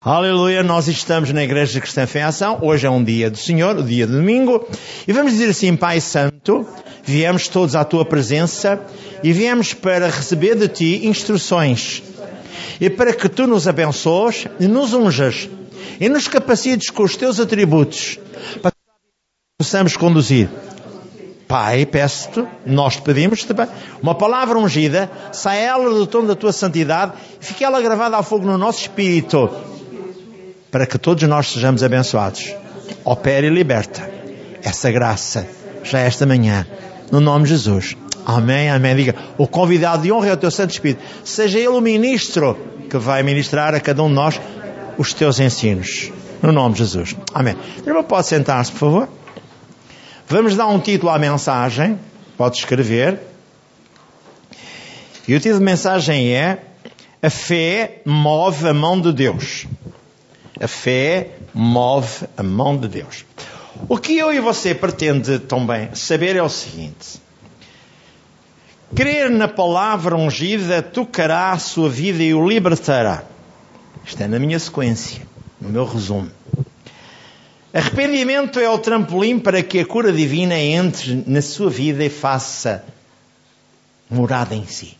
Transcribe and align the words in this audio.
Aleluia, 0.00 0.62
nós 0.62 0.86
estamos 0.86 1.32
na 1.32 1.42
Igreja 1.42 1.80
Cristã 1.80 2.06
Fé 2.06 2.20
em 2.20 2.22
Ação. 2.22 2.60
Hoje 2.62 2.86
é 2.86 2.90
um 2.90 3.02
dia 3.02 3.28
do 3.28 3.36
Senhor, 3.36 3.76
o 3.76 3.82
dia 3.82 4.06
de 4.06 4.12
domingo. 4.12 4.64
E 5.08 5.12
vamos 5.12 5.32
dizer 5.32 5.50
assim, 5.50 5.74
Pai 5.74 6.00
Santo, 6.00 6.64
viemos 7.02 7.48
todos 7.48 7.74
à 7.74 7.84
tua 7.84 8.04
presença 8.04 8.80
e 9.24 9.32
viemos 9.32 9.74
para 9.74 10.06
receber 10.06 10.54
de 10.54 10.68
ti 10.68 11.04
instruções. 11.04 12.00
E 12.80 12.88
para 12.88 13.12
que 13.12 13.28
tu 13.28 13.48
nos 13.48 13.66
abençoes 13.66 14.46
e 14.60 14.68
nos 14.68 14.94
unjas 14.94 15.50
e 15.98 16.08
nos 16.08 16.28
capacites 16.28 16.90
com 16.90 17.02
os 17.02 17.16
teus 17.16 17.40
atributos 17.40 18.20
para 18.62 18.70
que 18.70 18.78
possamos 19.58 19.96
conduzir. 19.96 20.48
Pai, 21.48 21.84
peço-te, 21.84 22.46
nós 22.64 22.94
te 22.94 23.02
pedimos 23.02 23.42
também, 23.42 23.66
uma 24.00 24.14
palavra 24.14 24.58
ungida, 24.58 25.10
sai 25.32 25.64
ela 25.64 25.90
do 25.90 26.06
tom 26.06 26.24
da 26.24 26.36
tua 26.36 26.52
santidade 26.52 27.14
e 27.40 27.44
fique 27.44 27.64
ela 27.64 27.80
gravada 27.80 28.16
a 28.16 28.22
fogo 28.22 28.46
no 28.46 28.56
nosso 28.56 28.82
espírito 28.82 29.50
para 30.70 30.86
que 30.86 30.98
todos 30.98 31.22
nós 31.28 31.50
sejamos 31.52 31.82
abençoados. 31.82 32.54
Opera 33.04 33.46
e 33.46 33.50
liberta 33.50 34.10
essa 34.62 34.90
graça 34.90 35.46
já 35.82 36.00
esta 36.00 36.26
manhã, 36.26 36.66
no 37.10 37.20
nome 37.20 37.44
de 37.44 37.50
Jesus. 37.50 37.96
Amém, 38.26 38.68
amém. 38.70 38.94
Diga, 38.94 39.14
o 39.38 39.46
convidado 39.46 40.02
de 40.02 40.12
honra 40.12 40.28
é 40.28 40.32
o 40.32 40.36
teu 40.36 40.50
Santo 40.50 40.70
Espírito. 40.70 41.02
Seja 41.24 41.58
ele 41.58 41.68
o 41.68 41.80
ministro 41.80 42.56
que 42.90 42.98
vai 42.98 43.22
ministrar 43.22 43.74
a 43.74 43.80
cada 43.80 44.02
um 44.02 44.08
de 44.08 44.14
nós 44.14 44.40
os 44.98 45.14
teus 45.14 45.40
ensinos. 45.40 46.12
No 46.42 46.52
nome 46.52 46.74
de 46.74 46.80
Jesus. 46.80 47.16
Amém. 47.32 47.56
Irmão, 47.86 48.04
pode 48.04 48.26
sentar-se, 48.26 48.70
por 48.72 48.78
favor. 48.78 49.08
Vamos 50.26 50.54
dar 50.56 50.66
um 50.66 50.78
título 50.78 51.10
à 51.10 51.18
mensagem. 51.18 51.98
Pode 52.36 52.58
escrever. 52.58 53.18
E 55.26 55.34
o 55.34 55.40
título 55.40 55.58
de 55.58 55.64
mensagem 55.64 56.34
é 56.34 56.58
A 57.22 57.30
fé 57.30 58.02
move 58.04 58.68
a 58.68 58.74
mão 58.74 59.00
de 59.00 59.12
Deus. 59.12 59.66
A 60.60 60.66
fé 60.66 61.30
move 61.54 62.26
a 62.36 62.42
mão 62.42 62.76
de 62.76 62.88
Deus. 62.88 63.24
O 63.88 63.96
que 63.96 64.16
eu 64.16 64.32
e 64.32 64.40
você 64.40 64.74
pretende 64.74 65.38
também 65.38 65.94
saber 65.94 66.36
é 66.36 66.42
o 66.42 66.48
seguinte: 66.48 67.20
crer 68.94 69.30
na 69.30 69.46
palavra 69.46 70.16
ungida 70.16 70.82
tocará 70.82 71.52
a 71.52 71.58
sua 71.58 71.88
vida 71.88 72.22
e 72.22 72.34
o 72.34 72.46
libertará. 72.46 73.22
Isto 74.04 74.22
é 74.22 74.26
na 74.26 74.38
minha 74.38 74.58
sequência, 74.58 75.22
no 75.60 75.68
meu 75.68 75.84
resumo. 75.84 76.30
Arrependimento 77.72 78.58
é 78.58 78.68
o 78.68 78.78
trampolim 78.78 79.38
para 79.38 79.62
que 79.62 79.80
a 79.80 79.86
cura 79.86 80.10
divina 80.10 80.58
entre 80.58 81.22
na 81.26 81.42
sua 81.42 81.68
vida 81.68 82.02
e 82.02 82.08
faça 82.08 82.84
morada 84.10 84.54
em 84.54 84.66
si. 84.66 84.96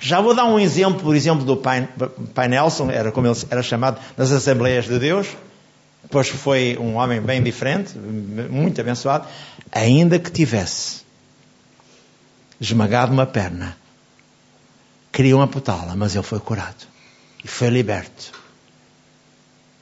Já 0.00 0.20
vou 0.20 0.34
dar 0.34 0.44
um 0.44 0.58
exemplo, 0.58 1.00
por 1.00 1.14
exemplo, 1.14 1.44
do 1.44 1.56
Pai, 1.56 1.88
Pai 2.34 2.48
Nelson, 2.48 2.90
era 2.90 3.12
como 3.12 3.26
ele 3.26 3.36
era 3.50 3.62
chamado 3.62 4.00
nas 4.16 4.30
Assembleias 4.32 4.86
de 4.86 4.98
Deus. 4.98 5.28
Depois 6.02 6.28
foi 6.28 6.76
um 6.80 6.96
homem 6.96 7.20
bem 7.20 7.42
diferente, 7.42 7.96
muito 7.98 8.80
abençoado, 8.80 9.26
ainda 9.72 10.18
que 10.18 10.30
tivesse 10.30 11.02
esmagado 12.60 13.12
uma 13.12 13.26
perna, 13.26 13.76
queriam 15.12 15.42
amputá-la, 15.42 15.94
mas 15.96 16.14
ele 16.14 16.24
foi 16.24 16.40
curado 16.40 16.86
e 17.44 17.48
foi 17.48 17.68
liberto, 17.68 18.32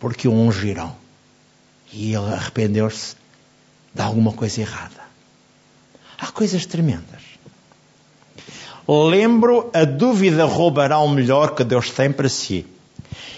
porque 0.01 0.27
o 0.27 0.33
ungiram 0.33 0.95
e 1.93 2.15
ele 2.15 2.33
arrependeu-se 2.33 3.17
de 3.95 4.03
alguma 4.03 4.33
coisa 4.33 4.61
errada. 4.61 5.07
Há 6.19 6.31
coisas 6.33 6.67
tremendas. 6.67 7.23
Lembro, 8.89 9.69
a 9.75 9.85
dúvida 9.85 10.45
roubará 10.45 10.99
o 10.99 11.09
melhor 11.09 11.55
que 11.55 11.65
Deus 11.65 11.91
tem 11.91 12.13
para 12.13 12.29
si. 12.29 12.65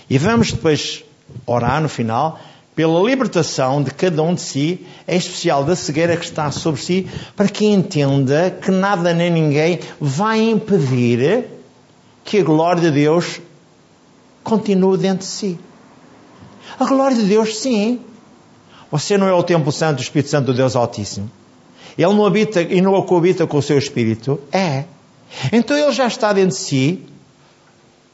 E 0.08 0.18
vamos 0.18 0.52
depois 0.52 1.04
orar 1.46 1.80
no 1.80 1.88
final 1.88 2.38
pela 2.74 3.00
libertação 3.00 3.82
de 3.82 3.90
cada 3.90 4.22
um 4.22 4.34
de 4.34 4.40
si, 4.40 4.86
em 5.06 5.16
especial 5.16 5.64
da 5.64 5.74
cegueira 5.74 6.16
que 6.16 6.24
está 6.24 6.50
sobre 6.52 6.80
si, 6.80 7.08
para 7.34 7.48
que 7.48 7.66
entenda 7.66 8.50
que 8.50 8.70
nada 8.70 9.12
nem 9.12 9.30
ninguém 9.30 9.80
vai 10.00 10.40
impedir 10.40 11.46
que 12.24 12.38
a 12.38 12.44
glória 12.44 12.82
de 12.82 12.90
Deus 12.90 13.40
continue 14.44 14.96
dentro 14.96 15.26
de 15.26 15.32
si. 15.32 15.58
A 16.78 16.84
glória 16.84 17.16
de 17.16 17.24
Deus, 17.24 17.58
sim. 17.58 18.00
Você 18.92 19.18
não 19.18 19.26
é 19.26 19.32
o 19.32 19.42
templo 19.42 19.72
santo 19.72 19.96
do 19.96 20.02
Espírito 20.02 20.30
Santo 20.30 20.46
do 20.46 20.54
Deus 20.54 20.76
Altíssimo. 20.76 21.30
Ele 21.96 22.14
não 22.14 22.24
habita 22.24 22.62
e 22.62 22.80
não 22.80 23.00
coabita 23.02 23.46
com 23.46 23.58
o 23.58 23.62
seu 23.62 23.76
Espírito. 23.76 24.38
É. 24.52 24.84
Então 25.52 25.76
ele 25.76 25.92
já 25.92 26.06
está 26.06 26.32
dentro 26.32 26.50
de 26.50 26.62
si, 26.62 27.04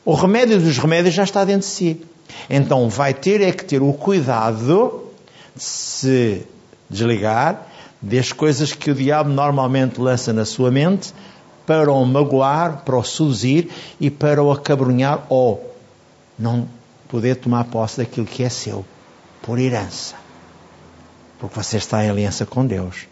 o 0.04 0.14
remédio 0.14 0.60
dos 0.60 0.78
remédios 0.78 1.14
já 1.14 1.24
está 1.24 1.44
dentro 1.44 1.60
de 1.60 1.74
si. 1.74 2.00
Então 2.48 2.88
vai 2.88 3.14
ter 3.14 3.40
é 3.40 3.52
que 3.52 3.64
ter 3.64 3.82
o 3.82 3.92
cuidado 3.92 5.10
de 5.54 5.62
se 5.62 6.46
desligar 6.88 7.66
das 8.00 8.32
coisas 8.32 8.72
que 8.72 8.90
o 8.90 8.94
diabo 8.94 9.30
normalmente 9.30 10.00
lança 10.00 10.32
na 10.32 10.44
sua 10.44 10.70
mente 10.70 11.14
para 11.66 11.90
o 11.90 12.04
magoar, 12.04 12.82
para 12.84 12.96
o 12.96 13.02
seduzir 13.02 13.70
e 13.98 14.10
para 14.10 14.42
o 14.42 14.52
acabrunhar 14.52 15.24
ou 15.28 15.74
não 16.38 16.68
poder 17.08 17.36
tomar 17.36 17.64
posse 17.64 17.98
daquilo 17.98 18.26
que 18.26 18.42
é 18.42 18.48
seu 18.48 18.84
por 19.40 19.58
herança. 19.58 20.16
Porque 21.38 21.54
você 21.54 21.78
está 21.78 22.04
em 22.04 22.10
aliança 22.10 22.44
com 22.44 22.66
Deus. 22.66 23.06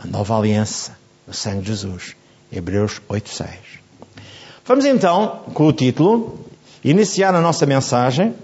A 0.00 0.06
nova 0.06 0.36
aliança, 0.36 0.96
o 1.26 1.32
sangue 1.32 1.62
de 1.62 1.68
Jesus. 1.68 2.16
Hebreus 2.52 3.00
8:6. 3.08 3.48
Vamos 4.64 4.84
então, 4.84 5.44
com 5.54 5.66
o 5.66 5.72
título, 5.72 6.44
iniciar 6.84 7.34
a 7.34 7.40
nossa 7.40 7.64
mensagem. 7.66 8.34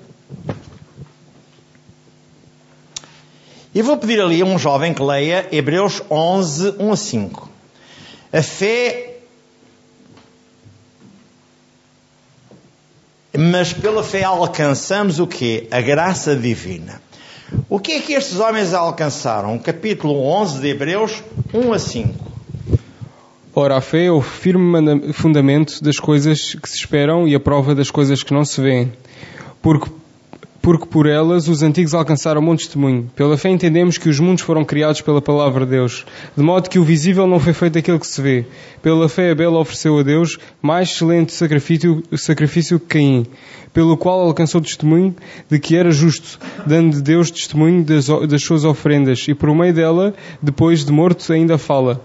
E 3.75 3.83
vou 3.83 3.97
pedir 3.97 4.21
ali 4.21 4.41
a 4.41 4.45
um 4.45 4.59
jovem 4.59 4.95
que 4.95 5.03
leia 5.03 5.49
Hebreus 5.51 6.01
11, 6.11 6.77
1 6.79 6.93
a 6.93 6.97
5. 6.97 7.51
A 8.33 8.43
fé. 8.43 9.17
Mas 13.37 13.73
pela 13.73 14.05
fé 14.05 14.23
alcançamos 14.23 15.19
o 15.19 15.27
quê? 15.27 15.67
A 15.71 15.81
graça 15.81 16.37
divina. 16.37 17.03
O 17.69 17.81
que 17.81 17.93
é 17.93 18.01
que 18.01 18.13
estes 18.13 18.39
homens 18.39 18.73
alcançaram? 18.73 19.59
Capítulo 19.59 20.25
11 20.25 20.61
de 20.61 20.69
Hebreus, 20.69 21.23
1 21.53 21.73
a 21.73 21.79
5. 21.79 22.34
Ora, 23.57 23.77
a 23.77 23.81
fé 23.81 24.07
é 24.07 24.11
o 24.11 24.21
firme 24.21 25.13
fundamento 25.13 25.81
das 25.81 25.97
coisas 25.97 26.57
que 26.57 26.69
se 26.69 26.75
esperam 26.75 27.29
e 27.29 27.37
a 27.37 27.41
prova 27.41 27.73
das 27.73 27.89
coisas 27.89 28.21
que 28.21 28.35
não 28.35 28.45
se 28.45 28.61
vêem. 28.61 28.93
Porque, 29.63 29.89
porque 30.61 30.87
por 30.87 31.07
elas 31.07 31.47
os 31.47 31.63
antigos 31.63 31.95
alcançaram 31.95 32.45
bom 32.45 32.57
testemunho. 32.57 33.09
Pela 33.15 33.39
fé 33.39 33.51
entendemos 33.51 33.97
que 33.97 34.09
os 34.09 34.19
mundos 34.19 34.43
foram 34.43 34.65
criados 34.65 35.03
pela 35.03 35.23
palavra 35.23 35.65
de 35.65 35.71
Deus, 35.71 36.05
de 36.37 36.43
modo 36.43 36.69
que 36.69 36.81
o 36.81 36.85
visível 36.85 37.29
não 37.29 37.39
foi 37.39 37.53
feito 37.53 37.79
aquilo 37.79 38.01
que 38.01 38.09
se 38.09 38.21
vê. 38.21 38.45
Pela 38.83 39.09
fé 39.09 39.31
Abel 39.31 39.55
ofereceu 39.55 40.01
a 40.01 40.03
Deus 40.03 40.37
mais 40.61 40.91
excelente 40.91 41.33
sacrifício, 41.33 42.03
sacrifício 42.17 42.81
que 42.81 42.99
Caim, 42.99 43.25
pelo 43.73 43.97
qual 43.97 44.21
alcançou 44.23 44.61
testemunho 44.61 45.15
de 45.49 45.61
que 45.61 45.77
era 45.77 45.93
justo, 45.93 46.41
dando 46.67 46.97
de 46.97 47.03
Deus 47.03 47.31
testemunho 47.31 47.85
das, 47.85 48.09
das 48.29 48.43
suas 48.43 48.65
ofrendas, 48.65 49.25
e 49.29 49.33
por 49.33 49.55
meio 49.55 49.73
dela, 49.73 50.13
depois 50.43 50.85
de 50.85 50.91
morto, 50.91 51.33
ainda 51.33 51.57
fala. 51.57 52.05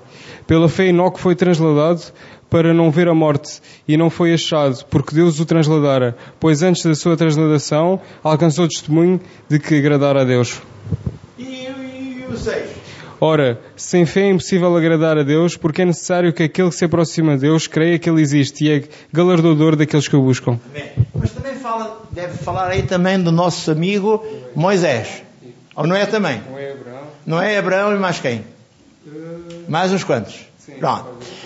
Pela 0.49 0.67
fé, 0.67 0.87
Enoque 0.87 1.19
foi 1.19 1.35
transladado 1.35 2.01
para 2.49 2.73
não 2.73 2.89
ver 2.89 3.07
a 3.07 3.13
morte 3.13 3.61
e 3.87 3.95
não 3.95 4.09
foi 4.09 4.33
achado, 4.33 4.83
porque 4.85 5.13
Deus 5.13 5.39
o 5.39 5.45
transladara, 5.45 6.17
pois 6.39 6.63
antes 6.63 6.83
da 6.83 6.95
sua 6.95 7.15
transladação 7.15 8.01
alcançou 8.23 8.67
testemunho 8.67 9.21
de 9.47 9.59
que 9.59 9.75
agradara 9.77 10.21
a 10.21 10.23
Deus. 10.23 10.59
E, 11.37 11.43
e, 11.43 12.25
e 12.27 12.33
o 12.33 12.35
6? 12.35 12.67
Ora, 13.21 13.61
sem 13.75 14.07
fé 14.07 14.21
é 14.21 14.29
impossível 14.31 14.75
agradar 14.75 15.19
a 15.19 15.23
Deus, 15.23 15.55
porque 15.55 15.83
é 15.83 15.85
necessário 15.85 16.33
que 16.33 16.41
aquele 16.41 16.69
que 16.69 16.75
se 16.75 16.85
aproxima 16.85 17.35
de 17.35 17.41
Deus 17.41 17.67
creia 17.67 17.99
que 17.99 18.09
Ele 18.09 18.19
existe 18.19 18.65
e 18.65 18.71
é 18.71 18.83
galardoador 19.13 19.75
daqueles 19.75 20.07
que 20.07 20.15
o 20.15 20.21
buscam. 20.23 20.59
Amém. 20.71 20.89
Mas 21.13 21.29
também 21.29 21.53
fala, 21.57 22.07
deve 22.09 22.39
falar 22.39 22.69
aí 22.69 22.81
também 22.81 23.21
do 23.21 23.31
nosso 23.31 23.69
amigo 23.69 24.25
Moisés. 24.55 25.21
Ou 25.75 25.85
não 25.85 25.95
é 25.95 26.07
também? 26.07 26.41
Não 26.49 26.57
é 26.57 26.71
Abraão? 26.71 27.03
Não 27.23 27.39
é 27.39 27.57
Abraão 27.59 27.95
e 27.95 27.99
mais 27.99 28.19
quem? 28.19 28.43
Mais 29.69 29.91
uns 29.91 30.03
quantos? 30.03 30.35
Pronto. 30.79 31.05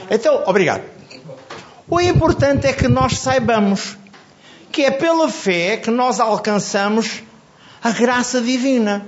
Então, 0.10 0.44
obrigado. 0.46 0.84
O 1.90 2.00
importante 2.00 2.66
é 2.66 2.74
que 2.74 2.88
nós 2.88 3.20
saibamos 3.20 3.98
que 4.72 4.84
é 4.84 4.92
pela 4.92 5.30
fé 5.30 5.78
que 5.78 5.92
nós 5.92 6.20
alcançamos 6.20 7.22
a 7.84 7.92
graça 7.92 8.42
divina. 8.42 9.06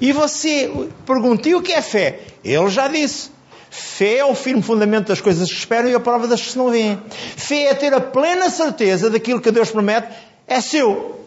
E 0.00 0.12
você 0.12 0.70
pergunta, 1.06 1.48
e 1.48 1.54
o 1.54 1.62
que 1.62 1.72
é 1.72 1.80
fé? 1.80 2.20
Ele 2.44 2.68
já 2.68 2.88
disse. 2.88 3.32
Fé 3.70 4.18
é 4.18 4.24
o 4.24 4.34
firme 4.34 4.62
fundamento 4.62 5.08
das 5.08 5.20
coisas 5.20 5.48
que 5.50 5.58
esperam 5.58 5.88
e 5.88 5.94
a 5.94 6.00
prova 6.00 6.28
das 6.28 6.40
que 6.40 6.52
se 6.52 6.58
não 6.58 6.70
veem. 6.70 7.02
Fé 7.10 7.64
é 7.64 7.74
ter 7.74 7.92
a 7.92 8.00
plena 8.00 8.48
certeza 8.50 9.10
daquilo 9.10 9.40
que 9.40 9.50
Deus 9.50 9.70
promete 9.70 10.08
é 10.46 10.60
seu. 10.60 11.23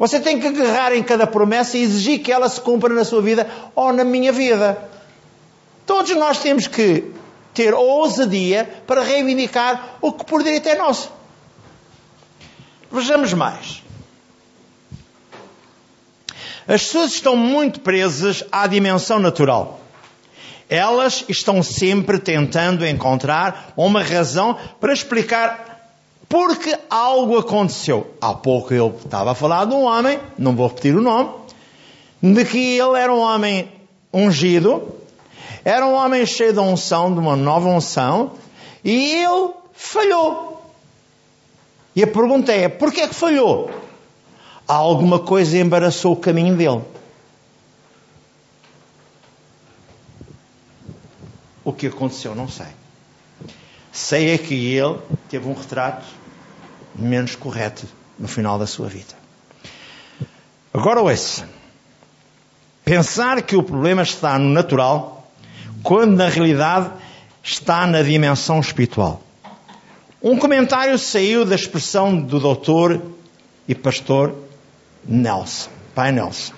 Você 0.00 0.18
tem 0.18 0.40
que 0.40 0.46
agarrar 0.46 0.94
em 0.94 1.02
cada 1.02 1.26
promessa 1.26 1.76
e 1.76 1.82
exigir 1.82 2.20
que 2.20 2.32
ela 2.32 2.48
se 2.48 2.58
cumpra 2.58 2.88
na 2.94 3.04
sua 3.04 3.20
vida 3.20 3.46
ou 3.74 3.92
na 3.92 4.02
minha 4.02 4.32
vida. 4.32 4.88
Todos 5.84 6.16
nós 6.16 6.38
temos 6.38 6.66
que 6.66 7.12
ter 7.52 7.74
ousadia 7.74 8.82
para 8.86 9.02
reivindicar 9.02 9.98
o 10.00 10.10
que 10.10 10.24
por 10.24 10.42
direito 10.42 10.70
é 10.70 10.74
nosso. 10.74 11.12
Vejamos 12.90 13.34
mais. 13.34 13.82
As 16.66 16.82
pessoas 16.82 17.12
estão 17.12 17.36
muito 17.36 17.80
presas 17.80 18.42
à 18.50 18.66
dimensão 18.66 19.18
natural. 19.18 19.82
Elas 20.66 21.26
estão 21.28 21.62
sempre 21.62 22.18
tentando 22.18 22.86
encontrar 22.86 23.74
uma 23.76 24.02
razão 24.02 24.58
para 24.80 24.94
explicar 24.94 25.69
porque 26.30 26.78
algo 26.88 27.38
aconteceu. 27.38 28.14
Há 28.20 28.32
pouco 28.32 28.72
eu 28.72 28.96
estava 29.04 29.32
a 29.32 29.34
falar 29.34 29.64
de 29.64 29.74
um 29.74 29.82
homem, 29.82 30.20
não 30.38 30.54
vou 30.54 30.68
repetir 30.68 30.94
o 30.94 31.00
nome, 31.00 31.28
de 32.22 32.44
que 32.44 32.78
ele 32.78 32.96
era 32.96 33.12
um 33.12 33.18
homem 33.18 33.68
ungido, 34.14 34.94
era 35.64 35.84
um 35.84 35.92
homem 35.92 36.24
cheio 36.24 36.52
de 36.52 36.60
unção, 36.60 37.12
de 37.12 37.18
uma 37.18 37.34
nova 37.34 37.68
unção, 37.68 38.34
e 38.84 39.12
ele 39.24 39.50
falhou. 39.72 40.72
E 41.96 42.04
a 42.04 42.06
pergunta 42.06 42.52
é: 42.52 42.68
porquê 42.68 43.00
é 43.00 43.08
que 43.08 43.14
falhou? 43.14 43.68
Alguma 44.68 45.18
coisa 45.18 45.58
embaraçou 45.58 46.12
o 46.12 46.16
caminho 46.16 46.56
dele. 46.56 46.82
O 51.64 51.72
que 51.72 51.88
aconteceu, 51.88 52.36
não 52.36 52.48
sei. 52.48 52.68
Sei 53.90 54.32
é 54.32 54.38
que 54.38 54.54
ele 54.76 54.96
teve 55.28 55.48
um 55.48 55.54
retrato 55.54 56.19
menos 56.94 57.34
correto 57.34 57.86
no 58.18 58.28
final 58.28 58.58
da 58.58 58.66
sua 58.66 58.88
vida. 58.88 59.14
Agora 60.72 61.00
ouça. 61.00 61.48
Pensar 62.84 63.42
que 63.42 63.56
o 63.56 63.62
problema 63.62 64.02
está 64.02 64.38
no 64.38 64.48
natural, 64.48 65.30
quando 65.82 66.16
na 66.16 66.28
realidade 66.28 66.90
está 67.42 67.86
na 67.86 68.02
dimensão 68.02 68.60
espiritual. 68.60 69.22
Um 70.22 70.36
comentário 70.36 70.98
saiu 70.98 71.44
da 71.44 71.54
expressão 71.54 72.20
do 72.20 72.38
doutor 72.38 73.00
e 73.66 73.74
pastor 73.74 74.34
Nelson, 75.04 75.70
pai 75.94 76.12
Nelson. 76.12 76.52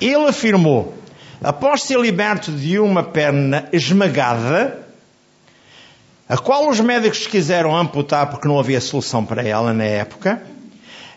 Ele 0.00 0.26
afirmou, 0.26 0.94
após 1.42 1.82
ser 1.82 1.98
liberto 1.98 2.52
de 2.52 2.78
uma 2.78 3.02
perna 3.02 3.68
esmagada, 3.72 4.87
a 6.28 6.36
qual 6.36 6.68
os 6.68 6.78
médicos 6.78 7.26
quiseram 7.26 7.74
amputar 7.74 8.28
porque 8.30 8.46
não 8.46 8.58
havia 8.58 8.80
solução 8.80 9.24
para 9.24 9.42
ela 9.42 9.72
na 9.72 9.84
época, 9.84 10.42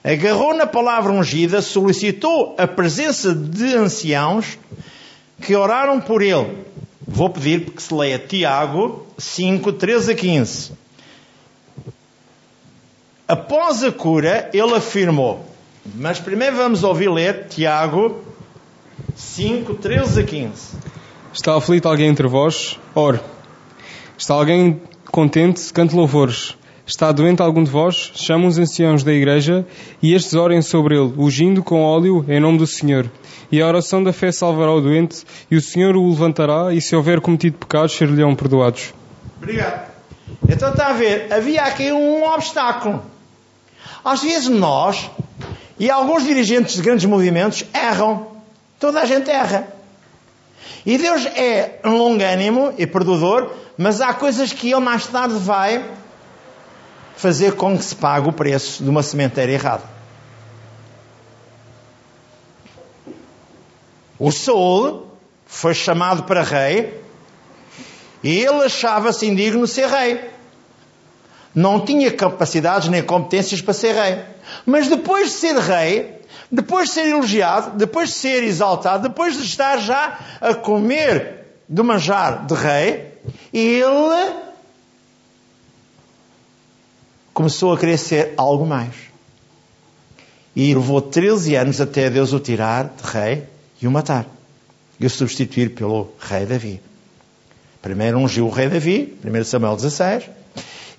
agarrou 0.03 0.55
na 0.55 0.65
palavra 0.65 1.11
ungida, 1.11 1.61
solicitou 1.61 2.55
a 2.57 2.65
presença 2.65 3.35
de 3.35 3.75
anciãos 3.75 4.57
que 5.41 5.55
oraram 5.55 5.99
por 5.99 6.21
ele. 6.21 6.65
Vou 7.05 7.29
pedir 7.29 7.65
que 7.71 7.83
se 7.83 7.93
leia 7.93 8.17
Tiago 8.17 9.05
5, 9.17 9.73
13 9.73 10.11
a 10.11 10.15
15. 10.15 10.71
Após 13.27 13.83
a 13.83 13.91
cura, 13.91 14.49
ele 14.53 14.75
afirmou, 14.75 15.45
mas 15.95 16.19
primeiro 16.19 16.55
vamos 16.55 16.83
ouvir 16.83 17.09
ler 17.09 17.47
Tiago 17.47 18.21
5, 19.15 19.73
13 19.75 20.21
a 20.21 20.23
15. 20.23 20.51
Está 21.33 21.55
aflito 21.55 21.87
alguém 21.87 22.07
entre 22.07 22.27
vós? 22.27 22.79
Ore. 22.93 23.19
Está 24.17 24.35
alguém 24.35 24.81
contente? 25.11 25.71
Cante 25.73 25.95
louvores. 25.95 26.55
Está 26.87 27.11
doente 27.11 27.41
algum 27.41 27.63
de 27.63 27.69
vós? 27.69 28.11
Chama 28.15 28.47
os 28.47 28.57
anciãos 28.57 29.03
da 29.03 29.13
igreja 29.13 29.65
e 30.01 30.13
estes 30.13 30.33
orem 30.33 30.61
sobre 30.61 30.97
ele, 30.97 31.13
ungindo 31.17 31.63
com 31.63 31.83
óleo 31.83 32.25
em 32.27 32.39
nome 32.39 32.57
do 32.57 32.65
Senhor. 32.65 33.09
E 33.51 33.61
a 33.61 33.67
oração 33.67 34.03
da 34.03 34.11
fé 34.11 34.31
salvará 34.31 34.71
o 34.73 34.81
doente 34.81 35.23
e 35.49 35.55
o 35.55 35.61
Senhor 35.61 35.95
o 35.95 36.09
levantará 36.09 36.73
e 36.73 36.81
se 36.81 36.95
houver 36.95 37.21
cometido 37.21 37.57
pecados, 37.57 37.93
ser-lhe-ão 37.93 38.35
perdoados. 38.35 38.93
Obrigado. 39.37 39.91
Então 40.49 40.69
está 40.69 40.87
a 40.87 40.93
ver, 40.93 41.31
havia 41.31 41.63
aqui 41.63 41.91
um 41.91 42.23
obstáculo. 42.23 43.01
Às 44.03 44.23
vezes 44.23 44.49
nós 44.49 45.09
e 45.79 45.89
alguns 45.89 46.23
dirigentes 46.23 46.75
de 46.75 46.81
grandes 46.81 47.05
movimentos 47.05 47.63
erram. 47.73 48.27
Toda 48.79 49.01
a 49.01 49.05
gente 49.05 49.29
erra. 49.29 49.67
E 50.85 50.97
Deus 50.97 51.25
é 51.25 51.79
longânimo 51.83 52.73
e 52.77 52.87
perdoador, 52.87 53.51
mas 53.77 54.01
há 54.01 54.13
coisas 54.13 54.51
que 54.51 54.71
Ele 54.71 54.81
mais 54.81 55.05
tarde 55.07 55.35
vai 55.35 55.85
fazer 57.15 57.55
com 57.55 57.77
que 57.77 57.83
se 57.83 57.95
pague 57.95 58.27
o 58.27 58.33
preço 58.33 58.83
de 58.83 58.89
uma 58.89 59.03
sementeira 59.03 59.51
errada. 59.51 59.83
O 64.17 64.31
Saul 64.31 65.07
foi 65.45 65.73
chamado 65.73 66.23
para 66.23 66.43
rei 66.43 67.01
e 68.23 68.39
ele 68.39 68.63
achava-se 68.63 69.25
indigno 69.25 69.65
de 69.65 69.71
ser 69.71 69.87
rei. 69.87 70.29
Não 71.53 71.83
tinha 71.83 72.11
capacidades 72.11 72.87
nem 72.87 73.03
competências 73.03 73.61
para 73.61 73.73
ser 73.73 73.93
rei. 73.93 74.23
Mas 74.65 74.87
depois 74.87 75.29
de 75.29 75.33
ser 75.33 75.57
rei, 75.57 76.20
depois 76.51 76.89
de 76.89 76.95
ser 76.95 77.07
elogiado, 77.07 77.77
depois 77.77 78.09
de 78.09 78.15
ser 78.15 78.43
exaltado, 78.43 79.07
depois 79.07 79.37
de 79.37 79.43
estar 79.45 79.77
já 79.77 80.19
a 80.41 80.53
comer 80.53 81.45
do 81.67 81.83
manjar 81.83 82.45
de 82.45 82.53
rei, 82.53 83.13
ele 83.53 84.33
começou 87.33 87.71
a 87.71 87.77
querer 87.77 87.97
ser 87.97 88.33
algo 88.35 88.65
mais. 88.65 88.93
E 90.53 90.73
levou 90.75 91.01
13 91.01 91.55
anos 91.55 91.79
até 91.79 92.09
Deus 92.09 92.33
o 92.33 92.39
tirar 92.39 92.93
de 93.01 93.09
rei 93.09 93.43
e 93.81 93.87
o 93.87 93.91
matar. 93.91 94.25
E 94.99 95.05
o 95.05 95.09
substituir 95.09 95.73
pelo 95.73 96.09
rei 96.19 96.45
Davi. 96.45 96.81
Primeiro 97.81 98.19
ungiu 98.19 98.47
o 98.47 98.49
rei 98.49 98.67
Davi, 98.67 99.17
1 99.23 99.43
Samuel 99.45 99.77
16, 99.77 100.25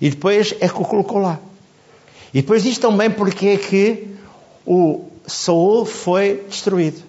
e 0.01 0.09
depois 0.09 0.55
é 0.59 0.67
que 0.67 0.81
o 0.81 0.83
colocou 0.83 1.19
lá. 1.19 1.39
E 2.33 2.41
depois 2.41 2.63
diz 2.63 2.79
também 2.79 3.11
porque 3.11 3.49
é 3.49 3.57
que 3.57 4.07
o 4.65 5.12
Saul 5.25 5.85
foi 5.85 6.45
destruído. 6.49 7.01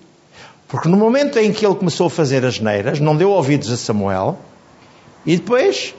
Porque 0.69 0.89
no 0.89 0.97
momento 0.97 1.39
em 1.39 1.53
que 1.53 1.65
ele 1.65 1.75
começou 1.75 2.07
a 2.07 2.11
fazer 2.11 2.45
as 2.45 2.59
neiras, 2.59 2.99
não 3.01 3.17
deu 3.17 3.31
ouvidos 3.31 3.71
a 3.71 3.77
Samuel, 3.77 4.39
e 5.25 5.37
depois 5.37 5.95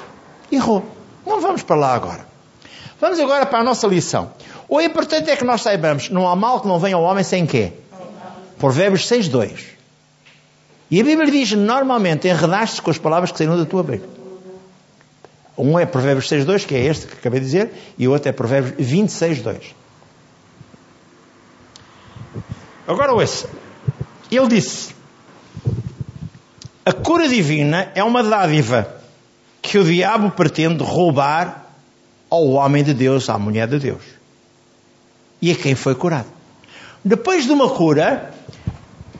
errou. 0.51 0.83
Não 1.25 1.41
vamos 1.41 1.63
para 1.63 1.75
lá 1.75 1.93
agora. 1.93 2.27
Vamos 2.99 3.19
agora 3.19 3.45
para 3.45 3.59
a 3.59 3.63
nossa 3.63 3.87
lição. 3.87 4.31
O 4.67 4.81
importante 4.81 5.29
é 5.29 5.35
que 5.35 5.43
nós 5.43 5.61
saibamos, 5.61 6.09
não 6.09 6.27
há 6.27 6.35
mal 6.35 6.59
que 6.59 6.67
não 6.67 6.79
venha 6.79 6.95
ao 6.95 7.03
homem 7.03 7.23
sem 7.23 7.45
quê? 7.45 7.73
Provérbios 8.57 9.07
6.2. 9.07 9.75
E 10.89 11.01
a 11.01 11.03
Bíblia 11.03 11.29
diz, 11.31 11.51
normalmente, 11.53 12.27
enredaste 12.27 12.81
com 12.81 12.91
as 12.91 12.97
palavras 12.97 13.31
que 13.31 13.37
saíram 13.37 13.57
da 13.57 13.65
tua 13.65 13.83
boca. 13.83 14.07
Um 15.57 15.79
é 15.79 15.85
Provérbios 15.85 16.29
6.2, 16.29 16.65
que 16.65 16.75
é 16.75 16.85
este 16.85 17.07
que 17.07 17.13
acabei 17.13 17.39
de 17.39 17.45
dizer, 17.45 17.71
e 17.97 18.07
o 18.07 18.11
outro 18.11 18.29
é 18.29 18.31
Provérbios 18.31 18.87
26.2. 18.87 19.73
Agora 22.87 23.13
ouça. 23.13 23.49
Ele 24.31 24.47
disse, 24.47 24.93
a 26.85 26.93
cura 26.93 27.27
divina 27.27 27.91
é 27.95 28.03
uma 28.03 28.21
dádiva 28.21 29.01
que 29.61 29.77
o 29.79 29.83
diabo 29.83 30.29
pretende 30.31 30.83
roubar 30.83 31.65
ao 32.29 32.47
homem 32.49 32.83
de 32.83 32.93
Deus, 32.93 33.29
à 33.29 33.39
mulher 33.39 33.67
de 33.67 33.79
Deus. 33.79 34.03
E 35.41 35.51
a 35.51 35.55
quem 35.55 35.73
foi 35.73 35.95
curado. 35.95 36.27
Depois 37.03 37.45
de 37.45 37.51
uma 37.51 37.69
cura, 37.69 38.31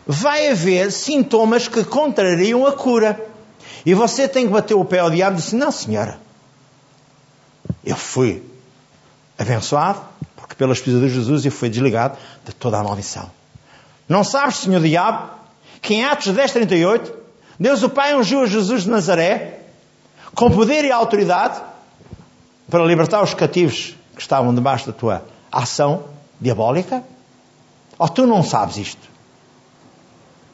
vai 0.05 0.49
haver 0.49 0.91
sintomas 0.91 1.67
que 1.67 1.83
contrariam 1.83 2.65
a 2.65 2.71
cura. 2.71 3.19
E 3.85 3.93
você 3.93 4.27
tem 4.27 4.45
que 4.45 4.53
bater 4.53 4.75
o 4.75 4.85
pé 4.85 4.99
ao 4.99 5.09
diabo 5.09 5.37
e 5.37 5.41
dizer: 5.41 5.55
Não, 5.55 5.71
senhora, 5.71 6.19
eu 7.83 7.95
fui 7.95 8.43
abençoado, 9.37 10.01
porque 10.35 10.55
pelas 10.55 10.79
pisaduras 10.79 11.11
de 11.11 11.17
Jesus 11.17 11.45
eu 11.45 11.51
fui 11.51 11.69
desligado 11.69 12.17
de 12.45 12.53
toda 12.53 12.77
a 12.77 12.83
maldição. 12.83 13.29
Não 14.07 14.23
sabes, 14.23 14.57
senhor 14.57 14.81
diabo, 14.81 15.29
que 15.81 15.95
em 15.95 16.03
Atos 16.03 16.33
10, 16.33 16.51
38, 16.51 17.13
Deus 17.59 17.83
o 17.83 17.89
Pai 17.89 18.15
ungiu 18.15 18.41
a 18.41 18.45
Jesus 18.45 18.83
de 18.83 18.89
Nazaré 18.89 19.59
com 20.33 20.51
poder 20.51 20.83
e 20.85 20.91
autoridade 20.91 21.61
para 22.69 22.83
libertar 22.83 23.23
os 23.23 23.33
cativos 23.33 23.95
que 24.13 24.21
estavam 24.21 24.53
debaixo 24.53 24.87
da 24.87 24.93
tua 24.93 25.25
ação 25.51 26.03
diabólica? 26.39 27.03
Ou 27.97 28.09
tu 28.09 28.27
não 28.27 28.43
sabes 28.43 28.77
isto? 28.77 29.07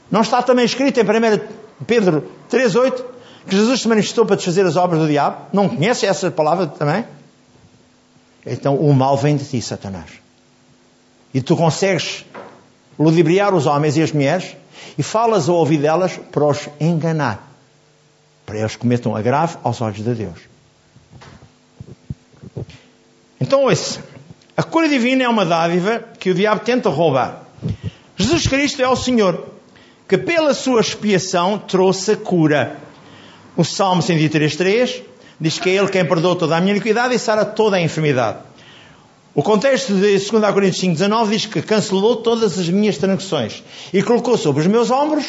Não 0.10 0.22
está 0.22 0.42
também 0.42 0.66
escrito 0.66 1.00
em 1.00 1.04
1 1.04 1.86
Pedro 1.86 2.32
3,8 2.50 3.04
que 3.48 3.56
Jesus 3.56 3.82
se 3.82 3.88
manifestou 3.88 4.26
para 4.26 4.36
desfazer 4.36 4.66
as 4.66 4.76
obras 4.76 5.00
do 5.02 5.08
diabo? 5.08 5.48
Não 5.52 5.68
conhece 5.68 6.06
essa 6.06 6.30
palavra 6.30 6.68
também? 6.68 7.06
Então 8.46 8.76
o 8.76 8.94
mal 8.94 9.18
vem 9.18 9.36
de 9.36 9.46
ti, 9.46 9.62
Satanás. 9.62 10.12
E 11.34 11.42
tu 11.42 11.56
consegues 11.56 12.26
ludibriar 13.02 13.54
os 13.54 13.66
homens 13.66 13.98
e 13.98 14.02
as 14.02 14.12
mulheres 14.12 14.56
e 14.98 15.04
falas 15.04 15.50
ao 15.50 15.56
ouvido 15.56 15.82
delas 15.82 16.20
para 16.32 16.46
os 16.46 16.70
enganar, 16.80 17.52
para 18.46 18.60
eles 18.60 18.76
cometam 18.76 19.16
agravo 19.16 19.58
aos 19.64 19.82
olhos 19.82 19.98
de 19.98 20.14
Deus. 20.14 20.40
Então, 23.40 23.64
ouça, 23.64 24.04
a 24.56 24.64
cura 24.64 24.88
divina 24.88 25.24
é 25.24 25.28
uma 25.28 25.46
dádiva 25.46 26.04
que 26.20 26.30
o 26.30 26.34
diabo 26.34 26.62
tenta 26.62 26.90
roubar. 26.90 27.44
Jesus 28.16 28.46
Cristo 28.48 28.82
é 28.82 28.88
o 28.88 28.96
Senhor, 28.96 29.48
que 30.08 30.18
pela 30.18 30.54
sua 30.54 30.82
expiação 30.82 31.58
trouxe 31.58 32.12
a 32.12 32.18
cura. 32.18 32.78
O 33.58 33.64
Salmo 33.64 34.02
103.3 34.02 35.02
diz 35.40 35.58
que 35.58 35.70
é 35.70 35.74
Ele 35.74 35.88
quem 35.88 36.06
perdoa 36.06 36.36
toda 36.36 36.56
a 36.56 36.62
minha 36.62 36.76
iniquidade 36.76 37.16
e 37.16 37.20
sara 37.20 37.44
toda 37.44 37.78
a 37.78 37.82
enfermidade. 37.82 38.38
O 39.34 39.42
contexto 39.42 39.94
de 39.94 40.02
2 40.02 40.30
Coríntios 40.30 40.84
5,19 40.84 41.30
diz 41.30 41.46
que 41.46 41.62
cancelou 41.62 42.18
todas 42.18 42.60
as 42.60 42.68
minhas 42.68 42.98
transgressões 42.98 43.64
e 43.94 44.04
colocou 44.04 44.38
sobre 44.38 44.62
os 44.62 44.68
meus 44.68 44.92
ombros 44.92 45.26